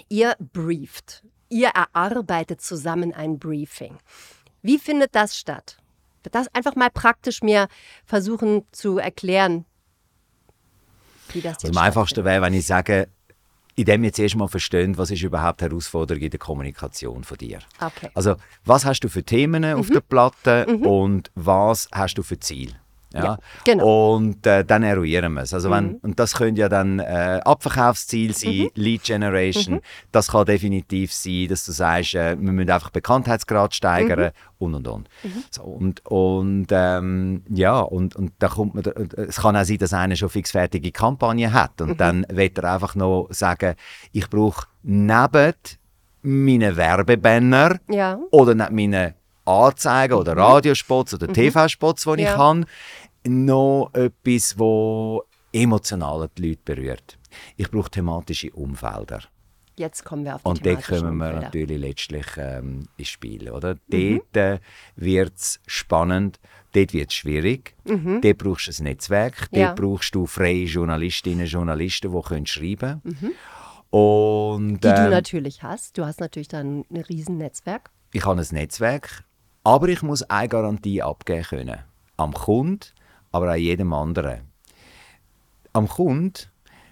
Ihr 0.09 0.37
brieft. 0.39 1.25
Ihr 1.49 1.69
erarbeitet 1.69 2.61
zusammen 2.61 3.13
ein 3.15 3.39
Briefing. 3.39 3.99
Wie 4.63 4.79
findet 4.79 5.15
das 5.15 5.37
statt? 5.37 5.77
Das 6.33 6.53
einfach 6.55 6.77
mal 6.77 6.91
praktisch 6.91 7.43
mir 7.43 7.69
versuchen 8.05 8.65
zu 8.73 8.99
erklären, 8.99 9.65
wie 11.33 11.41
das 11.41 11.57
Also 11.57 11.69
jetzt 11.69 11.77
am 11.77 11.83
einfachsten 11.83 12.25
wäre, 12.25 12.43
wenn 12.43 12.55
ich 12.55 12.67
sage, 12.67 13.09
indem 13.77 14.03
wir 14.03 14.13
zuerst 14.13 14.37
mal 14.37 14.49
verstehen, 14.49 14.97
was 14.99 15.11
ist 15.11 15.23
überhaupt 15.23 15.61
die 15.61 15.65
Herausforderung 15.65 16.23
in 16.23 16.31
der 16.31 16.39
Kommunikation 16.39 17.25
von 17.25 17.39
dir. 17.39 17.59
Okay. 17.81 18.11
Also, 18.15 18.37
was 18.65 18.85
hast 18.85 19.01
du 19.01 19.09
für 19.09 19.25
Themen 19.25 19.65
auf 19.65 19.89
der 19.91 20.01
Platte 20.01 20.67
und 20.67 21.31
was 21.35 21.89
hast 21.93 22.15
du 22.15 22.23
für 22.23 22.39
Ziel? 22.39 22.75
Ja, 23.15 23.25
Ja, 23.25 23.39
genau. 23.65 24.15
Und 24.17 24.47
äh, 24.47 24.65
dann 24.65 24.83
eruieren 24.83 25.33
wir 25.35 25.43
es. 25.43 25.55
Also 25.55 25.71
wenn, 25.71 25.95
Und 26.03 26.19
das 26.19 26.35
können 26.35 26.57
ja 26.57 26.69
dann 26.69 26.99
äh, 26.99 27.41
Abverkaufsziel 27.45 28.35
sein, 28.35 28.69
Lead 28.75 29.05
Generation. 29.05 29.81
Das 30.13 30.29
kann 30.33 30.45
definitiv 30.47 31.13
sein, 31.13 31.47
dass 31.49 31.65
du 31.65 31.73
sagst, 31.73 32.15
äh, 32.15 32.37
wir 32.39 32.53
müssen 32.53 32.71
einfach 32.71 32.91
Bekanntheitsgrad 32.91 33.75
steigern 33.75 34.31
und 34.59 34.75
und 34.75 34.89
und. 34.89 35.09
So, 35.51 35.63
und 35.63 36.05
und 36.07 36.67
ähm, 36.71 37.43
ja, 37.51 37.81
und, 37.81 38.17
und 38.17 38.33
da 38.39 38.49
kommt 38.49 38.75
man, 38.75 38.85
äh, 38.85 39.23
es 39.29 39.37
kann 39.37 39.57
auch 39.57 39.65
sein, 39.65 39.79
dass 39.79 39.93
einer 39.93 40.17
schon 40.17 40.29
fixfertige 40.29 40.91
Kampagne 40.93 41.53
hat 41.53 41.81
und 41.81 42.01
dann 42.01 42.27
wird 42.31 42.59
er 42.59 42.75
einfach 42.75 42.95
noch 42.95 43.29
sagen, 43.31 43.75
ich 44.13 44.29
brauche 44.29 44.67
neben 44.83 45.53
meinen 46.23 46.77
Werbebanner 46.77 47.79
Ja. 47.89 48.19
oder 48.31 48.55
nicht 48.55 48.71
meine 48.71 49.15
Anzeigen 49.45 50.15
oder 50.15 50.37
Radiospots 50.37 51.15
oder 51.15 51.33
TV-Spots, 51.33 52.05
die 52.05 52.11
ich 52.23 52.29
Ja. 52.29 52.37
habe, 52.37 52.65
noch 53.27 53.91
etwas, 53.95 54.59
wo 54.59 55.23
emotional 55.53 56.29
die 56.37 56.49
Leute 56.51 56.61
berührt. 56.65 57.19
Ich 57.57 57.71
brauche 57.71 57.91
thematische 57.91 58.51
Umfelder. 58.53 59.21
Jetzt 59.77 60.05
kommen 60.05 60.25
wir 60.25 60.37
auf 60.37 60.43
die 60.43 60.49
Und 60.49 60.65
dort 60.65 60.85
kommen 60.87 61.17
wir 61.19 61.27
Umfelder. 61.27 61.41
natürlich 61.41 61.81
letztlich 61.81 62.27
ähm, 62.37 62.87
ins 62.97 63.09
Spiel. 63.09 63.51
Oder? 63.51 63.75
Mhm. 63.89 64.21
Dort 64.33 64.37
äh, 64.37 64.59
wird 64.95 65.35
es 65.37 65.59
spannend, 65.67 66.39
dort 66.75 66.93
wird 66.93 67.11
es 67.11 67.15
schwierig. 67.17 67.75
Dort 67.85 68.39
brauchst 68.39 68.69
du 68.69 68.73
ein 68.83 68.85
Netzwerk, 68.85 69.49
Mhm. 69.51 69.59
Ja. 69.59 69.67
dort 69.75 69.81
brauchst 69.81 70.15
du 70.15 70.27
freie 70.27 70.65
Journalistinnen 70.65 71.41
und 71.41 71.47
Journalisten, 71.51 72.13
die 72.13 72.23
können 72.23 72.47
schreiben 72.47 73.03
können. 73.03 74.79
Die 74.81 74.81
du 74.81 75.11
natürlich 75.11 75.63
hast. 75.63 75.99
Du 75.99 76.05
hast 76.05 76.21
natürlich 76.21 76.49
dann 76.49 76.85
ein 76.91 77.01
Riesennetzwerk. 77.03 77.91
ich 78.13 78.25
habe 78.25 78.41
ein 78.41 78.47
Netzwerk, 78.53 79.25
aber 79.65 79.89
ich 79.89 80.03
muss 80.03 80.23
eine 80.23 80.49
Garantie 80.49 81.03
abgeben 81.03 81.43
können. 81.43 81.79
Am 82.17 82.33
Kunden, 82.33 82.81
aber 83.33 83.51
auch 83.51 83.57
jedem 83.57 83.93
anderen. 83.93 84.43
Am 85.73 85.89
Kunden, 85.89 86.35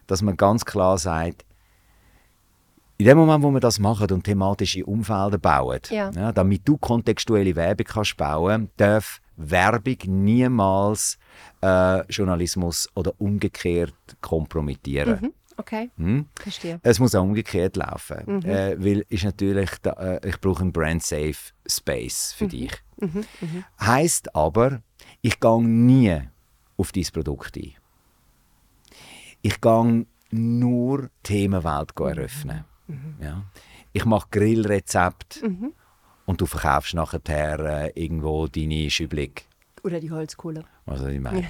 dass 0.06 0.22
man 0.22 0.36
ganz 0.36 0.64
klar 0.64 0.98
sagt, 0.98 1.44
in 2.98 3.06
dem 3.06 3.18
Moment, 3.18 3.42
wo 3.42 3.50
man 3.50 3.60
das 3.60 3.78
macht 3.78 4.12
und 4.12 4.24
thematische 4.24 4.84
Umfelder 4.84 5.38
baut, 5.38 5.90
Ja. 5.90 6.10
damit 6.32 6.62
du 6.68 6.76
kontextuelle 6.78 7.54
Werbung 7.56 7.86
kannst 7.86 8.16
bauen, 8.16 8.70
darf 8.76 9.20
Werbung 9.36 9.96
niemals 10.06 11.18
äh, 11.62 12.04
Journalismus 12.06 12.88
oder 12.94 13.12
umgekehrt 13.18 13.94
kompromittieren. 14.20 15.18
Mhm. 15.20 15.32
Okay, 15.56 15.90
Hm? 15.96 16.26
verstehe. 16.40 16.80
Es 16.82 16.98
muss 16.98 17.14
auch 17.14 17.22
umgekehrt 17.22 17.76
laufen, 17.76 18.22
Mhm. 18.26 18.44
äh, 18.48 18.82
weil 18.84 19.04
ist 19.08 19.24
natürlich 19.24 19.70
da, 19.82 19.92
äh, 19.92 20.28
ich 20.28 20.40
brauche 20.40 20.62
einen 20.62 20.72
brand 20.72 21.02
safe 21.02 21.52
Space 21.66 22.34
Mhm. 22.34 22.38
für 22.38 22.48
dich. 22.48 22.72
Heißt 23.80 24.34
aber, 24.34 24.82
ich 25.20 25.38
gehe 25.40 25.62
nie 25.62 26.20
auf 26.76 26.92
dein 26.92 27.04
Produkt 27.12 27.56
ein. 27.56 27.72
Ich 29.42 29.60
gehe 29.60 30.06
nur 30.30 31.02
die 31.02 31.08
Themenwelt 31.22 31.90
Mhm. 31.98 32.06
eröffnen. 32.06 32.64
Ja. 33.20 33.44
Ich 33.92 34.04
mache 34.04 34.28
Grillrezepte 34.30 35.48
Mhm. 35.48 35.72
und 36.26 36.40
du 36.40 36.46
verkaufst 36.46 36.94
nachher 36.94 37.58
äh, 37.60 37.90
irgendwo 38.02 38.46
deine 38.46 38.90
Schüblig. 38.90 39.46
Oder 39.84 39.98
die 39.98 40.10
Holzkohle. 40.12 40.64
Also 40.86 41.06
ich 41.08 41.18
meine, 41.20 41.44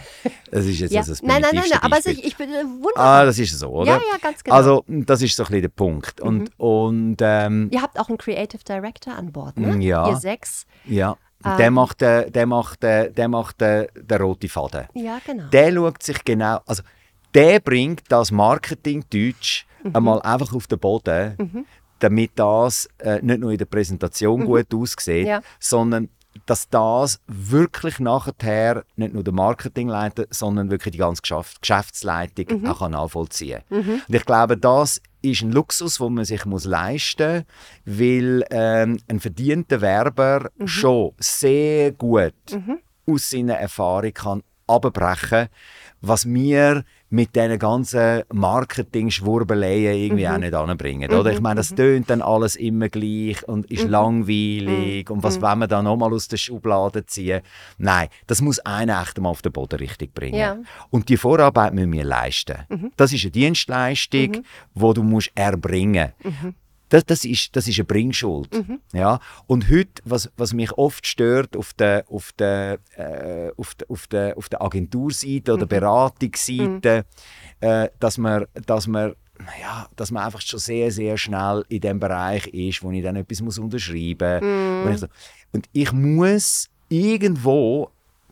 das 0.50 0.64
ist 0.64 0.78
jetzt 0.80 0.92
Ja. 0.92 1.00
also 1.00 1.12
das 1.12 1.22
Nein, 1.22 1.42
nein, 1.42 1.50
nein, 1.54 1.64
nein, 1.70 1.78
aber 1.82 1.98
ich, 1.98 2.24
ich 2.24 2.36
bin 2.36 2.48
äh, 2.50 2.64
wunderbar. 2.64 3.20
Ah, 3.20 3.24
das 3.26 3.38
ist 3.38 3.58
so, 3.58 3.68
oder? 3.68 3.92
Ja, 3.92 3.98
ja, 3.98 4.16
ganz 4.22 4.42
genau. 4.42 4.56
Also, 4.56 4.84
das 4.88 5.20
ist 5.20 5.36
so 5.36 5.42
ein 5.42 5.46
bisschen 5.48 5.62
der 5.62 5.68
Punkt. 5.68 6.20
Und, 6.20 6.50
und 6.58 7.16
ähm, 7.20 7.68
Ihr 7.70 7.82
habt 7.82 7.98
auch 8.00 8.08
einen 8.08 8.16
Creative 8.18 8.62
Director 8.64 9.14
an 9.14 9.32
Bord, 9.32 9.58
ne? 9.58 9.76
Ja. 9.84 10.08
Ihr 10.08 10.16
sechs. 10.16 10.66
ja, 10.86 11.16
Ähm. 11.44 11.56
der 11.58 11.70
macht, 11.70 12.00
äh, 12.02 12.30
der 12.30 12.46
macht, 12.46 12.82
äh, 12.84 13.10
der 13.12 13.28
macht 13.28 13.60
äh, 13.60 13.86
den 13.94 14.22
roten 14.22 14.48
Faden. 14.48 14.86
Ja, 14.94 15.18
genau. 15.26 15.44
Der 15.50 15.72
schaut 15.72 16.02
sich 16.02 16.24
genau, 16.24 16.60
also 16.66 16.82
der 17.34 17.60
bringt 17.60 18.02
das 18.08 18.30
Marketing-Deutsch 18.30 19.66
Mhm. 19.84 19.96
einmal 19.96 20.22
einfach 20.22 20.54
auf 20.54 20.68
den 20.68 20.78
Boden, 20.78 21.66
damit 21.98 22.30
das 22.36 22.88
äh, 22.98 23.20
nicht 23.20 23.40
nur 23.40 23.50
in 23.50 23.58
der 23.58 23.64
Präsentation 23.64 24.44
gut 24.44 24.72
aussieht, 24.72 25.22
Mhm. 25.24 25.26
Ja. 25.26 25.42
sondern 25.58 26.08
dass 26.46 26.68
das 26.68 27.20
wirklich 27.26 27.98
nachher 28.00 28.84
nicht 28.96 29.14
nur 29.14 29.22
der 29.24 29.32
Marketingleiter, 29.34 30.26
sondern 30.30 30.70
wirklich 30.70 30.92
die 30.92 30.98
ganze 30.98 31.22
Geschäft 31.22 31.60
Geschäftsleitung 31.62 32.60
Mhm. 32.60 32.66
auch 32.66 32.78
kann 32.80 32.92
nachvollziehen 32.92 33.60
Und 33.70 34.02
ich 34.14 34.24
glaube, 34.24 34.56
das 34.56 35.00
ist 35.22 35.42
ein 35.42 35.52
Luxus, 35.52 35.98
den 35.98 36.14
man 36.14 36.24
sich 36.24 36.44
muss 36.46 36.64
leisten 36.64 37.44
muss, 37.84 37.98
weil 37.98 38.44
ähm, 38.50 38.98
ein 39.08 39.20
verdienter 39.20 39.80
Werber 39.80 40.50
Mhm. 40.56 40.66
schon 40.66 41.12
sehr 41.18 41.92
gut 41.92 42.34
aus 43.06 43.30
seiner 43.30 43.54
Erfahrung 43.54 44.12
kann 44.12 44.42
abbrechen, 44.74 45.48
was 46.00 46.26
wir 46.26 46.84
mit 47.10 47.36
diesen 47.36 47.58
ganzen 47.58 48.22
Marketing-Schwurbeleien 48.32 49.94
irgendwie 49.94 50.26
auch 50.26 50.38
nicht 50.38 50.54
anbringen. 50.54 51.12
Oder? 51.12 51.30
Ich 51.30 51.40
meine, 51.40 51.56
das 51.56 51.74
tönt 51.74 52.08
dann 52.08 52.22
alles 52.22 52.56
immer 52.56 52.88
gleich 52.88 53.46
und 53.46 53.70
ist 53.70 53.86
langweilig 53.86 55.10
und 55.10 55.22
was 55.22 55.40
wollen 55.40 55.58
wir 55.58 55.68
da 55.68 55.82
nochmal 55.82 56.12
aus 56.12 56.26
der 56.28 56.38
Schublade 56.38 57.04
ziehen? 57.04 57.42
Nein, 57.76 58.08
das 58.26 58.40
muss 58.40 58.58
einer 58.60 59.02
echt 59.02 59.20
mal 59.20 59.28
auf 59.28 59.42
den 59.42 59.52
Boden 59.52 59.78
richtig 59.78 60.14
bringen. 60.14 60.38
Ja. 60.38 60.56
Und 60.90 61.08
die 61.10 61.18
Vorarbeit 61.18 61.74
müssen 61.74 61.92
wir 61.92 62.04
leisten. 62.04 62.56
Das 62.96 63.12
ist 63.12 63.24
eine 63.24 63.30
Dienstleistung, 63.30 64.32
die 64.74 64.94
du 64.94 65.02
musst 65.02 65.30
erbringen 65.34 66.12
das, 66.92 67.06
das, 67.06 67.24
ist, 67.24 67.56
das 67.56 67.66
ist 67.68 67.78
eine 67.78 67.86
Bringschuld. 67.86 68.48
Ja? 68.92 69.18
Und 69.46 69.70
heute, 69.70 70.02
was, 70.04 70.30
was 70.36 70.52
mich 70.52 70.72
oft 70.72 71.06
stört 71.06 71.56
auf 71.56 71.72
der, 71.72 72.04
auf 72.10 72.32
der, 72.32 72.78
äh, 72.96 73.50
auf 73.56 73.74
der, 73.74 73.90
auf 73.90 74.06
der, 74.08 74.36
auf 74.36 74.48
der 74.50 74.60
Agenturseite 74.62 75.54
oder 75.54 75.66
Beratungsseite, 75.66 77.06
äh, 77.60 77.88
dass 77.98 78.18
man, 78.18 78.44
dass 78.66 78.86
man 78.86 79.14
ja, 79.60 79.88
dass 79.96 80.12
man 80.12 80.24
einfach 80.24 80.40
schon 80.40 80.60
sehr, 80.60 80.92
sehr 80.92 81.16
schnell 81.16 81.64
in 81.68 81.80
dem 81.80 81.98
Bereich 81.98 82.46
ist, 82.48 82.82
wo 82.82 82.92
ich 82.92 83.02
dann 83.02 83.16
etwas 83.16 83.40
muss 83.40 83.58
unterschreiben 83.58 84.84
muss. 84.84 85.00
So, 85.00 85.06
und 85.52 85.66
ich 85.72 85.92
muss 85.92 86.68
irgendwo 86.88 87.90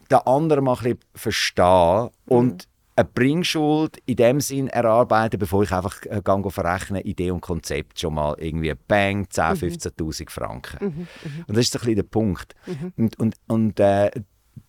den 0.09 0.19
anderen 0.19 0.65
mal 0.65 0.77
ein 0.77 0.83
bisschen 0.83 0.99
verstehen 1.15 2.11
und 2.27 2.69
eine 3.01 3.09
Bringschuld 3.13 3.99
in 4.07 4.17
dem 4.17 4.41
Sinn 4.41 4.69
erarbeiten, 4.69 5.39
bevor 5.39 5.63
ich 5.63 5.73
einfach 5.73 5.97
äh, 6.07 6.21
gehe 6.25 6.51
verrechnen, 6.51 7.03
Idee 7.03 7.31
und 7.31 7.41
Konzept 7.41 8.01
schon 8.01 8.15
mal 8.15 8.37
irgendwie 8.39 8.73
bang, 8.89 9.27
10.000, 9.27 9.95
15'000 9.97 10.31
Franken. 10.31 11.09
Und 11.47 11.57
das 11.57 11.67
ist 11.67 11.73
so 11.73 11.79
ein 11.79 11.81
bisschen 11.81 11.97
der 11.97 12.03
Punkt. 12.05 12.55
Und, 12.97 13.19
und, 13.19 13.35
und 13.49 13.81
äh, 13.81 14.11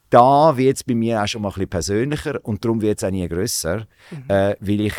da 0.10 0.58
wird 0.58 0.78
es 0.78 0.84
bei 0.84 0.94
mir 0.94 1.24
auch 1.24 1.28
schon 1.28 1.42
mal 1.42 1.50
ein 1.50 1.54
bisschen 1.54 1.70
persönlicher 1.70 2.40
und 2.44 2.64
darum 2.64 2.82
wird 2.82 2.98
es 2.98 3.04
auch 3.04 3.12
nie 3.12 3.28
grösser, 3.28 3.88
äh, 4.28 4.56
weil 4.60 4.82
ich 4.82 4.94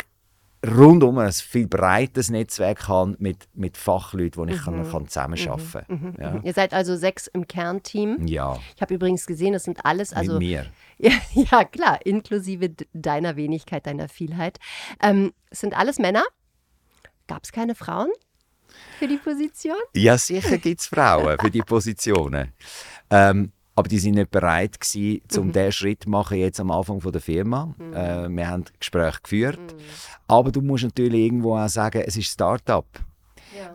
rundum 0.65 1.17
ein 1.17 1.31
viel 1.31 1.67
breites 1.67 2.29
Netzwerk 2.29 2.87
habe 2.87 3.15
mit, 3.19 3.47
mit 3.53 3.77
Fachleuten, 3.77 4.47
die 4.47 4.53
ich 4.53 4.61
kann, 4.61 4.89
kann 4.89 5.07
zusammenarbeiten 5.07 6.15
kann. 6.17 6.43
Ihr 6.43 6.53
seid 6.53 6.73
also 6.73 6.95
sechs 6.95 7.27
im 7.27 7.47
Kernteam. 7.47 8.25
Ja. 8.25 8.53
ja, 8.53 8.59
Ich 8.75 8.81
habe 8.81 8.93
übrigens 8.93 9.25
gesehen, 9.25 9.53
das 9.53 9.63
sind 9.65 9.85
alles, 9.85 10.13
also 10.13 10.33
mit 10.33 10.41
mir. 10.41 10.65
Ja, 10.99 11.11
ja, 11.33 11.63
klar, 11.65 12.05
inklusive 12.05 12.71
deiner 12.93 13.35
Wenigkeit, 13.35 13.85
deiner 13.87 14.07
Vielheit. 14.07 14.59
Ähm, 15.01 15.33
es 15.49 15.59
sind 15.59 15.75
alles 15.75 15.99
Männer. 15.99 16.23
Gab 17.27 17.43
es 17.43 17.51
keine 17.51 17.75
Frauen 17.75 18.09
für 18.99 19.07
die 19.07 19.17
Position? 19.17 19.75
Ja, 19.93 20.17
sicher 20.17 20.57
gibt 20.59 20.81
es 20.81 20.87
Frauen 20.87 21.37
für 21.39 21.51
die 21.51 21.61
Positionen. 21.61 22.53
Ähm, 23.09 23.51
aber 23.75 23.89
die 23.89 23.99
sind 23.99 24.15
nicht 24.15 24.29
bereit 24.31 24.79
gewesen, 24.79 25.21
um 25.37 25.51
diesen 25.51 25.71
Schritt 25.71 26.03
zu 26.03 26.09
machen, 26.09 26.37
jetzt 26.37 26.59
am 26.59 26.71
Anfang 26.71 27.01
von 27.01 27.11
der 27.11 27.21
Firma. 27.21 27.73
Äh, 27.93 28.29
wir 28.29 28.47
haben 28.47 28.65
Gespräche 28.79 29.19
geführt. 29.23 29.75
Aber 30.27 30.51
du 30.51 30.61
musst 30.61 30.83
natürlich 30.83 31.21
irgendwo 31.25 31.57
auch 31.57 31.67
sagen, 31.69 32.03
es 32.05 32.15
ist 32.17 32.27
Start-up. 32.31 32.85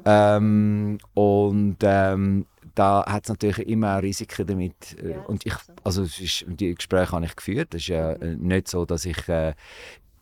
Ähm, 0.04 0.98
und 1.14 1.76
ähm, 1.82 2.46
da 2.74 3.04
hat 3.06 3.24
es 3.24 3.28
natürlich 3.28 3.58
immer 3.68 3.96
auch 3.98 4.02
Risiken 4.02 4.46
damit. 4.46 4.96
äh, 5.02 5.10
Ja, 5.12 5.20
und 5.22 5.44
ich, 5.46 5.54
also 5.84 6.02
ist, 6.02 6.44
die 6.46 6.74
Gespräche 6.74 7.12
habe 7.12 7.24
ich 7.26 7.34
geführt. 7.36 7.74
Es 7.74 7.82
ist 7.82 7.88
ja 7.88 8.12
äh, 8.12 8.36
nicht 8.36 8.68
so, 8.68 8.84
dass 8.84 9.04
ich 9.04 9.28
äh, 9.28 9.54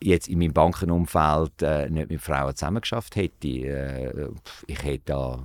jetzt 0.03 0.29
in 0.29 0.39
meinem 0.39 0.53
Bankenumfeld 0.53 1.62
äh, 1.62 1.91
nicht 1.91 2.11
mit 2.11 2.21
Frauen 2.21 2.55
zusammengeschafft 2.55 3.17
hätte. 3.17 3.49
Äh, 3.49 4.29
ich 4.67 4.83
hätte 4.83 5.03
da 5.07 5.45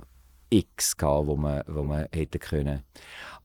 X 0.52 0.96
gehabt, 0.96 1.26
wo 1.26 1.36
man, 1.36 1.62
wo 1.66 1.82
man 1.82 2.06
hätte 2.12 2.38
können. 2.38 2.82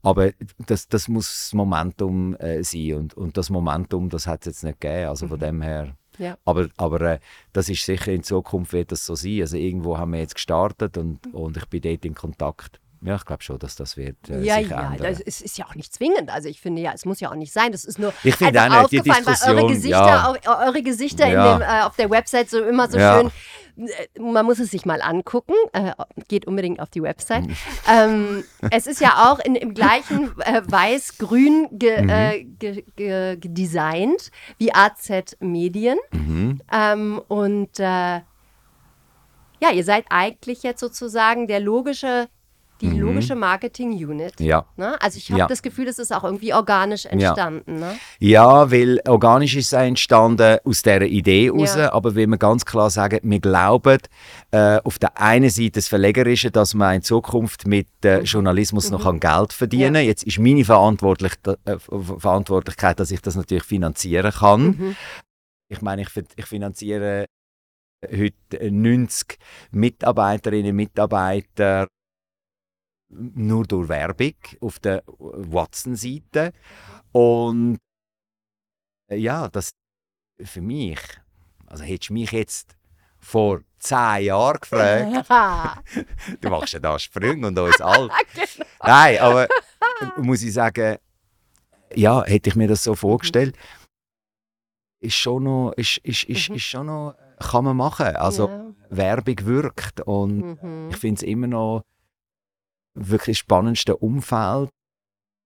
Aber 0.03 0.31
das, 0.65 0.87
das 0.87 1.07
muss 1.07 1.27
das 1.27 1.53
Momentum 1.53 2.35
äh, 2.35 2.63
sein 2.63 2.93
und, 2.93 3.13
und 3.15 3.37
das 3.37 3.49
Momentum, 3.49 4.09
das 4.09 4.27
hat 4.27 4.41
es 4.41 4.45
jetzt 4.45 4.63
nicht 4.63 4.79
gegeben. 4.79 5.09
Also 5.09 5.27
von 5.27 5.39
dem 5.39 5.61
her. 5.61 5.95
Ja. 6.17 6.37
Aber, 6.45 6.67
aber 6.77 7.01
äh, 7.01 7.19
das 7.53 7.69
ist 7.69 7.85
sicher 7.85 8.11
in 8.11 8.23
Zukunft 8.23 8.73
wird 8.73 8.91
das 8.91 9.05
so 9.05 9.15
sein. 9.15 9.41
Also 9.41 9.57
irgendwo 9.57 9.97
haben 9.97 10.13
wir 10.13 10.19
jetzt 10.19 10.35
gestartet 10.35 10.97
und, 10.97 11.33
und 11.33 11.57
ich 11.57 11.65
bin 11.65 11.81
dort 11.81 12.05
in 12.05 12.15
Kontakt. 12.15 12.79
Ja, 13.07 13.15
ich 13.15 13.25
glaube 13.25 13.41
schon, 13.43 13.57
dass 13.59 13.75
das 13.75 13.97
wird 13.97 14.17
äh, 14.29 14.41
ja, 14.41 14.57
sich 14.59 14.69
ja, 14.69 14.91
ändern. 14.93 14.97
das 15.11 15.19
ist, 15.19 15.41
ist 15.41 15.57
ja 15.57 15.65
auch 15.65 15.75
nicht 15.75 15.93
zwingend. 15.93 16.29
Also 16.29 16.49
ich 16.49 16.59
finde 16.61 16.81
ja, 16.81 16.91
es 16.93 17.05
muss 17.05 17.19
ja 17.19 17.31
auch 17.31 17.35
nicht 17.35 17.53
sein. 17.53 17.71
Das 17.71 17.85
ist 17.85 17.97
nur 17.99 18.13
Ich 18.23 18.35
finde 18.35 18.61
einfach 18.61 18.77
auch 18.85 18.91
nicht, 18.91 19.05
die 19.05 19.11
aufgefallen, 19.11 19.37
weil 19.41 19.55
eure 19.57 19.73
Gesichter, 19.73 20.07
ja. 20.07 20.27
au- 20.29 20.65
eure 20.65 20.81
Gesichter 20.83 21.27
Ja. 21.27 21.53
in 21.53 21.59
dem, 21.59 21.67
äh, 21.67 21.81
auf 21.83 21.95
der 21.95 22.09
Website 22.09 22.49
so 22.49 22.63
immer 22.63 22.89
so 22.89 22.97
Ja. 22.97 23.19
schön. 23.21 23.31
äh, 23.87 24.19
Man 24.19 24.45
muss 24.45 24.59
es 24.59 24.71
sich 24.71 24.85
mal 24.85 25.01
angucken. 25.01 25.53
Äh, 25.73 25.91
geht 26.27 26.45
unbedingt 26.47 26.79
auf 26.79 26.89
die 26.89 27.01
Website. 27.01 27.45
Ähm, 27.89 28.43
es 28.71 28.85
ist 28.85 28.99
ja 28.99 29.31
auch 29.31 29.39
in, 29.39 29.55
im 29.55 29.73
gleichen 29.73 30.33
äh, 30.41 30.61
weiß-grün 30.65 31.69
ge, 31.71 32.01
Mhm. 32.01 32.09
äh, 32.09 32.43
ge, 32.43 32.83
ge, 32.97 33.37
gedesignt 33.37 34.31
wie 34.57 34.73
AZ 34.73 35.09
Medien. 35.39 35.97
Mhm. 36.11 36.61
Ähm, 36.71 37.21
und 37.29 37.79
äh, 37.79 38.19
ja, 39.59 39.71
ihr 39.73 39.83
seid 39.83 40.05
eigentlich 40.09 40.63
jetzt 40.63 40.79
sozusagen 40.81 41.47
der 41.47 41.59
logische, 41.59 42.27
die 42.81 42.89
logische 42.89 43.35
Marketing-Unit. 43.35 44.39
Mhm. 44.39 44.45
Ja. 44.45 44.65
Ne? 44.75 44.95
Also 45.01 45.17
ich 45.17 45.29
habe 45.31 45.39
Ja. 45.39 45.47
das 45.47 45.61
Gefühl, 45.61 45.85
das 45.85 45.99
ist 45.99 46.13
auch 46.13 46.23
irgendwie 46.23 46.53
organisch 46.53 47.05
entstanden. 47.05 47.79
Ne? 47.79 47.95
Ja, 48.19 48.71
weil 48.71 48.99
organisch 49.07 49.55
ist 49.55 49.67
es 49.67 49.73
entstanden 49.73 50.57
aus 50.63 50.81
dieser 50.81 51.01
Idee 51.01 51.45
heraus, 51.51 51.75
Ja. 51.75 51.93
aber 51.93 52.15
wenn 52.15 52.29
wir 52.29 52.37
ganz 52.37 52.65
klar 52.65 52.89
sagen, 52.89 53.19
wir 53.23 53.39
glauben 53.39 53.99
äh, 54.51 54.79
auf 54.83 54.99
der 54.99 55.19
einen 55.19 55.49
Seite 55.49 55.71
das 55.71 55.87
Verlegerische, 55.87 56.51
dass 56.51 56.73
man 56.73 56.95
in 56.95 57.01
Zukunft 57.01 57.67
mit 57.67 57.87
äh, 58.03 58.21
Journalismus 58.21 58.91
noch 58.91 59.05
an 59.05 59.19
Geld 59.19 59.53
verdienen 59.53 59.95
kann. 59.95 60.05
Jetzt 60.05 60.23
ist 60.23 60.39
meine 60.39 60.63
Verantwortlich 60.65 61.33
äh, 61.65 61.77
Verantwortlichkeit, 61.79 62.99
dass 62.99 63.11
ich 63.11 63.21
das 63.21 63.35
natürlich 63.35 63.63
finanzieren 63.63 64.31
kann. 64.31 64.61
Mhm. 64.67 64.95
Ich 65.69 65.81
meine, 65.81 66.03
ich, 66.03 66.09
ich 66.35 66.45
finanziere 66.45 67.25
heute 68.05 68.71
90 68.71 69.37
Mitarbeiterinnen 69.71 70.71
und 70.71 70.75
Mitarbeiter 70.77 71.87
nur 73.09 73.65
durch 73.65 73.89
Werbung 73.89 74.33
auf 74.61 74.79
der 74.79 75.03
Watson-Seite. 75.07 76.51
Und 77.11 77.77
äh, 79.09 79.15
ja, 79.17 79.47
das 79.49 79.71
für 80.43 80.61
mich, 80.61 80.99
also 81.67 81.83
hättest 81.83 82.09
du 82.09 82.13
mich 82.13 82.31
jetzt 82.31 82.77
vor 83.19 83.61
zehn 83.79 84.25
Jahren 84.25 84.59
gefragt, 84.59 85.87
du 86.41 86.49
machst 86.49 86.73
ja 86.73 86.79
da 86.79 86.97
Sprünge 86.99 87.47
und 87.47 87.57
uns 87.57 87.81
alt. 87.81 88.11
Nein, 88.83 89.19
aber 89.19 89.45
äh, 89.45 89.49
muss 90.21 90.43
ich 90.43 90.53
sagen, 90.53 90.97
ja, 91.95 92.23
hätte 92.25 92.49
ich 92.49 92.55
mir 92.55 92.67
das 92.67 92.83
so 92.83 92.95
vorgestellt, 92.95 93.57
ist 94.99 95.15
schon 95.15 95.43
noch, 95.43 95.71
ist, 95.77 95.97
ist, 95.99 96.23
ist, 96.25 96.49
Mhm. 96.49 96.55
ist 96.55 96.63
schon 96.63 96.85
noch 96.87 97.15
kann 97.39 97.63
man 97.65 97.77
machen. 97.77 98.15
Also 98.15 98.49
ja. 98.49 98.73
Werbung 98.89 99.45
wirkt 99.45 100.01
und 100.01 100.61
Mhm. 100.61 100.89
ich 100.89 100.97
finde 100.97 101.19
es 101.19 101.23
immer 101.23 101.47
noch 101.47 101.83
wirklich 102.99 103.37
das 103.37 103.41
spannendste 103.41 103.95
Umfeld 103.97 104.69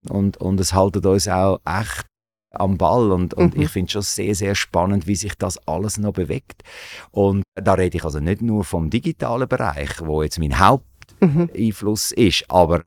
und, 0.09 0.37
und 0.37 0.59
es 0.59 0.73
haltet 0.73 1.05
uns 1.05 1.27
auch 1.27 1.59
echt 1.65 2.05
am 2.53 2.77
Ball 2.77 3.11
und, 3.11 3.33
und 3.33 3.55
Mhm. 3.55 3.61
ich 3.61 3.69
finde 3.69 3.87
es 3.87 3.91
schon 3.93 4.01
sehr, 4.01 4.35
sehr 4.35 4.55
spannend, 4.55 5.07
wie 5.07 5.15
sich 5.15 5.35
das 5.35 5.57
alles 5.67 5.97
noch 5.97 6.11
bewegt. 6.13 6.63
Und 7.11 7.43
da 7.55 7.75
rede 7.75 7.97
ich 7.97 8.03
also 8.03 8.19
nicht 8.19 8.41
nur 8.41 8.63
vom 8.65 8.89
digitalen 8.89 9.47
Bereich, 9.47 10.01
wo 10.01 10.21
jetzt 10.23 10.37
mein 10.39 10.59
Haupteinfluss 10.59 12.11
Mhm. 12.17 12.23
ist, 12.27 12.45
aber 12.49 12.83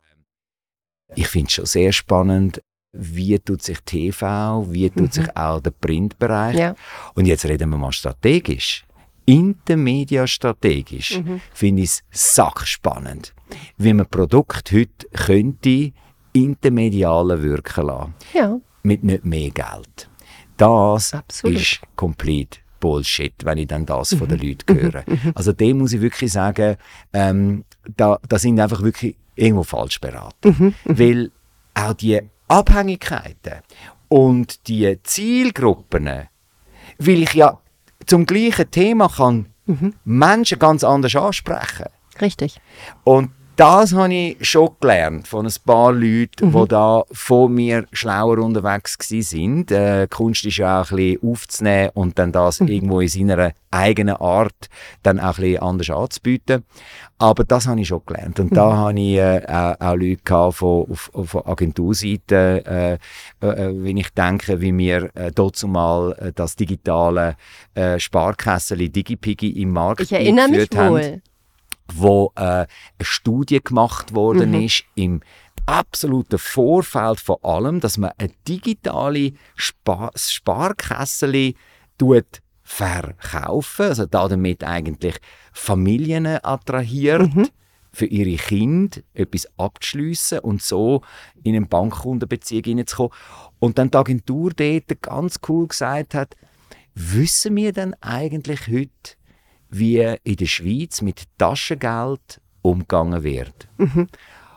ich 1.15 1.29
finde 1.29 1.47
es 1.49 1.53
schon 1.55 1.67
sehr 1.67 1.93
spannend, 1.93 2.61
wie 2.97 3.39
tut 3.39 3.63
sich 3.63 3.81
TV, 3.81 4.71
wie 4.71 4.91
tut 4.91 5.09
Mhm. 5.09 5.11
sich 5.13 5.37
auch 5.37 5.61
der 5.61 5.71
Printbereich. 5.71 6.57
Ja. 6.57 6.75
Und 7.15 7.27
jetzt 7.27 7.45
reden 7.45 7.71
wir 7.71 7.79
mal 7.79 7.93
strategisch. 7.93 8.85
Intermedia-strategisch 9.27 11.19
Mhm. 11.19 11.41
finde 11.53 11.83
ich 11.83 11.91
es 11.91 12.03
sackspannend, 12.35 13.35
wie 13.79 13.93
man 13.93 14.07
Produkt 14.07 14.73
heute 14.73 15.07
könnte 15.13 15.93
intermediale 16.33 17.43
wirken 17.43 17.87
lassen, 17.87 18.15
ja, 18.33 18.59
mit 18.83 19.05
nicht 19.05 19.25
mehr 19.25 19.51
Geld. 19.51 20.09
Das 20.57 21.15
Absolut. 21.15 21.57
ist 21.61 21.81
komplett 21.97 22.61
Bullshit, 22.81 23.33
wenn 23.45 23.59
ich 23.59 23.67
dann 23.69 23.87
das 23.87 24.15
von 24.15 24.29
den 24.29 24.39
Mhm. 24.41 24.47
Leuten 24.49 24.75
höre. 24.75 25.05
Also 25.35 25.53
dem 25.53 25.79
muss 25.79 25.93
ich 25.95 26.01
wirklich 26.01 26.33
sagen, 26.33 26.77
ähm, 27.13 27.65
da, 27.97 28.19
da 28.29 28.39
sind 28.39 28.61
einfach 28.61 28.83
wirklich 28.83 29.17
irgendwo 29.37 29.63
falsch 29.63 30.01
beraten. 30.01 30.75
Mhm. 30.85 30.99
Weil 30.99 31.31
auch 31.75 31.95
die 31.95 32.21
Abhängigkeiten 32.47 33.61
und 34.09 34.69
die 34.69 34.99
Zielgruppen, 35.03 36.07
weil 36.99 37.23
ich 37.23 37.33
ja 37.35 37.59
zum 38.07 38.27
gleichen 38.27 38.71
Thema 38.71 39.09
kann 39.09 39.47
Mhm. 39.67 39.95
Menschen 40.05 40.59
ganz 40.59 40.85
anders 40.85 41.17
ansprechen. 41.17 41.87
richtig. 42.21 42.61
Und 43.03 43.31
das 43.57 43.93
habe 43.95 44.13
ich 44.13 44.37
schon 44.49 44.71
gelernt 44.81 45.29
von 45.29 45.47
ein 45.47 45.53
paar 45.65 45.93
Leuten, 45.93 46.49
Mhm. 46.49 46.53
die 46.63 46.69
da 46.69 47.05
vor 47.13 47.49
mir 47.49 47.85
schlauer 47.93 48.39
unterwegs 48.39 48.97
sind. 49.09 49.71
Äh, 49.71 50.07
Kunst 50.11 50.45
ist 50.45 50.57
ja 50.57 50.81
auch 50.83 50.91
ein 50.91 50.97
bisschen 50.97 51.31
aufzunehmen 51.31 51.91
und 51.95 52.19
dann 52.19 52.33
das 52.33 52.61
Mhm. 52.61 52.69
irgendwo 52.69 53.01
in 53.01 53.09
seiner 53.09 53.53
eigenen 53.71 54.17
Art 54.17 54.69
dann 55.03 55.21
auch 55.21 55.39
ein 55.39 55.43
bisschen 55.43 55.63
anders 55.63 55.91
anzubieten. 55.91 56.65
Aber 57.19 57.45
das 57.45 57.67
habe 57.67 57.81
ich 57.81 57.89
schon 57.89 58.03
gelernt. 58.07 58.41
Und 58.41 58.51
Mhm. 58.51 58.55
da 58.57 58.77
habe 58.77 59.01
ich 59.01 59.17
äh, 59.19 59.43
auch, 59.47 59.81
auch 59.81 59.95
Leute 59.95 60.23
gehabt 60.25 60.55
von, 60.57 60.87
auf, 60.91 61.11
auf 61.15 61.47
Agenturseite, 61.47 62.99
äh, 63.41 63.47
äh, 63.47 63.73
wenn 63.75 63.97
ich 63.97 64.11
denke, 64.11 64.61
wie 64.61 64.77
wir 64.77 65.11
äh, 65.15 65.31
dort 65.33 65.57
zumal 65.57 66.13
äh, 66.19 66.33
das 66.35 66.57
digitale 66.57 67.37
äh, 67.75 67.99
Sparkessel 67.99 68.89
Digipiggy 68.89 69.51
im 69.63 69.71
Markt 69.71 70.01
Ich 70.03 70.13
erinnere 70.13 70.49
mich 70.49 70.61
eingeführt 70.73 70.77
haben 70.77 70.91
wohl. 70.95 71.23
Wo 71.93 72.33
äh, 72.37 72.41
eine 72.41 72.67
Studie 73.01 73.61
gemacht 73.63 74.15
worden 74.15 74.53
Mhm. 74.53 74.63
ist 74.63 74.85
im 74.95 75.21
absoluten 75.67 76.39
Vorfeld 76.39 77.21
von 77.21 77.37
allem, 77.43 77.81
dass 77.81 77.99
man 77.99 78.13
eine 78.19 78.33
digitale 78.47 79.33
Spar 79.57 80.11
Sparkessel 80.15 81.55
tut 81.99 82.43
verkaufen, 82.63 83.87
also 83.87 84.07
damit 84.07 84.65
eigentlich 84.65 85.17
Familien 85.53 86.27
attrahiert, 86.27 87.35
Mhm. 87.35 87.49
für 87.93 88.07
ihre 88.07 88.37
Kinder 88.37 89.01
etwas 89.13 89.47
abzuschliessen 89.59 90.41
und 90.41 90.63
so 90.63 91.03
in 91.43 91.55
eine 91.55 91.67
Bankkundenbeziehung 91.67 92.65
hineinzukommen. 92.65 93.13
Und 93.61 93.79
dann 93.79 93.91
die 93.91 93.97
Agentur 93.99 94.51
dort 94.53 95.03
ganz 95.03 95.39
cool 95.49 95.69
gesagt 95.69 96.15
hat, 96.15 96.37
wissen 96.95 97.57
wir 97.57 97.73
denn 97.73 97.95
eigentlich 98.01 98.67
heute, 98.69 99.17
wie 99.79 100.17
in 100.25 100.37
der 100.37 100.47
Schweiz 100.47 101.03
mit 101.03 101.25
Taschengeld 101.39 102.41
umgegangen 102.63 103.23
wird? 103.23 103.69
Mhm. 103.79 104.09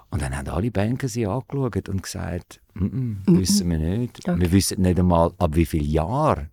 Und 0.10 0.22
dann 0.22 0.38
haben 0.38 0.48
alle 0.48 0.72
Banker 0.72 1.08
sie 1.08 1.26
angeschaut 1.26 1.90
und 1.90 2.02
gesagt, 2.02 2.62
«Mm, 2.74 2.86
-mm, 2.86 3.40
wissen 3.40 3.70
wir 3.70 3.78
nicht. 3.78 4.20
Okay. 4.20 4.40
Wir 4.40 4.52
wissen 4.52 4.82
nicht 4.82 5.00
einmal, 5.00 5.34
ab 5.38 5.56
wie 5.56 5.66
viel 5.66 5.86
Jahr 5.86 6.48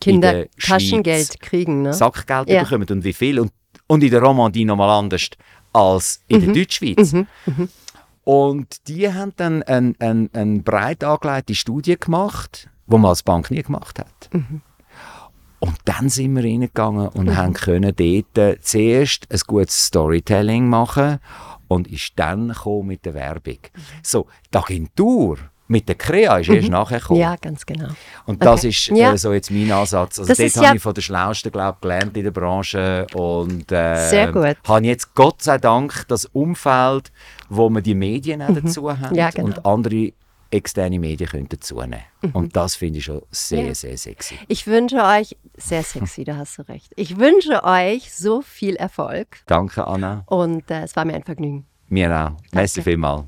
Kinder 0.00 0.32
der 0.32 0.50
Taschengeld 0.50 1.26
Schweiz 1.26 1.38
kriegen, 1.38 1.82
ne? 1.82 1.94
Sackgeld 1.94 2.48
Ja. 2.50 2.62
bekommen 2.62 2.86
und 2.90 3.04
wie 3.04 3.12
viel. 3.12 3.40
Und, 3.40 3.52
und 3.86 4.02
in 4.02 4.10
der 4.10 4.22
Romandie 4.22 4.64
nochmal 4.64 4.90
anders 4.90 5.30
als 5.72 6.22
in 6.28 6.40
der 6.44 6.52
Deutschschweiz. 6.54 7.12
Mhm. 7.12 7.26
Und 8.24 8.88
die 8.88 9.12
haben 9.12 9.32
dann 9.36 9.62
eine 9.62 9.94
ein, 10.00 10.28
ein 10.34 10.62
breit 10.62 11.02
angelegte 11.02 11.54
Studie 11.54 11.96
gemacht, 11.98 12.68
die 12.86 12.92
man 12.92 13.06
als 13.06 13.22
Bank 13.22 13.50
nie 13.50 13.62
gemacht 13.62 13.98
hat. 13.98 14.28
Mhm. 14.32 14.60
Und 15.60 15.74
dann 15.84 16.08
sind 16.08 16.36
wir 16.36 16.44
reingegangen 16.44 17.08
und 17.08 17.36
haben 17.36 17.52
können 17.52 17.92
dort 17.96 18.38
äh, 18.38 18.60
zuerst 18.60 19.26
ein 19.32 19.40
gutes 19.46 19.86
Storytelling 19.86 20.68
machen 20.68 21.18
und 21.66 21.88
ist 21.88 22.12
dann 22.16 22.54
mit 22.84 23.04
der 23.04 23.14
Werbung. 23.14 23.58
So, 24.02 24.26
die 24.52 24.58
Agentur 24.58 25.38
mit 25.70 25.86
der 25.86 25.96
Krea 25.96 26.38
ist 26.38 26.48
erst 26.48 26.70
nachher 26.70 26.98
gekommen. 26.98 27.18
Mhm. 27.18 27.22
Ja, 27.24 27.36
ganz 27.36 27.66
genau. 27.66 27.88
Und 28.24 28.42
das 28.42 28.60
Okay. 28.60 28.68
ist 28.68 28.86
Ja. 28.86 29.12
äh, 29.12 29.18
so 29.18 29.34
jetzt 29.34 29.50
mein 29.50 29.70
Ansatz. 29.70 30.18
Also 30.18 30.28
Das 30.28 30.38
dort 30.38 30.56
habe 30.56 30.66
ja- 30.66 30.74
ich 30.76 30.80
von 30.82 30.94
der 30.94 31.02
Schlausten 31.02 31.52
glaub, 31.52 31.82
gelernt 31.82 32.16
in 32.16 32.24
der 32.24 32.30
Branche 32.30 33.06
und 33.14 33.70
äh, 33.70 34.08
Sehr 34.08 34.32
gut. 34.32 34.56
habe 34.66 34.86
jetzt 34.86 35.14
Gott 35.14 35.42
sei 35.42 35.58
Dank 35.58 36.06
das 36.08 36.24
Umfeld, 36.24 37.12
wo 37.50 37.68
man 37.68 37.82
die 37.82 37.94
Medien 37.94 38.40
auch 38.40 38.54
dazu 38.54 38.90
haben 38.90 39.10
Mhm. 39.10 39.14
Ja, 39.16 39.28
genau. 39.30 39.46
und 39.48 39.66
andere 39.66 40.12
externe 40.50 40.98
Medien 40.98 41.28
können 41.30 41.48
dazu 41.48 41.76
nehmen. 41.80 42.02
Mhm. 42.22 42.30
Und 42.32 42.56
das 42.56 42.74
finde 42.76 42.98
ich 42.98 43.04
schon 43.04 43.22
sehr, 43.30 43.66
Ja. 43.66 43.74
sehr 43.74 43.96
sexy. 43.98 44.38
Ich 44.48 44.66
wünsche 44.66 45.02
euch, 45.02 45.36
sehr 45.56 45.82
sexy, 45.82 46.24
da 46.24 46.36
hast 46.36 46.58
du 46.58 46.62
recht. 46.62 46.92
Ich 46.96 47.18
wünsche 47.18 47.62
euch 47.64 48.12
so 48.14 48.40
viel 48.42 48.76
Erfolg 48.76 49.38
Danke, 49.46 49.86
Anna. 49.86 50.22
und 50.26 50.70
äh, 50.70 50.82
es 50.82 50.96
war 50.96 51.04
mir 51.04 51.14
ein 51.14 51.24
Vergnügen. 51.24 51.66
Mir 51.88 52.14
auch. 52.14 52.36
Merci 52.52 52.82
vielmals. 52.82 53.24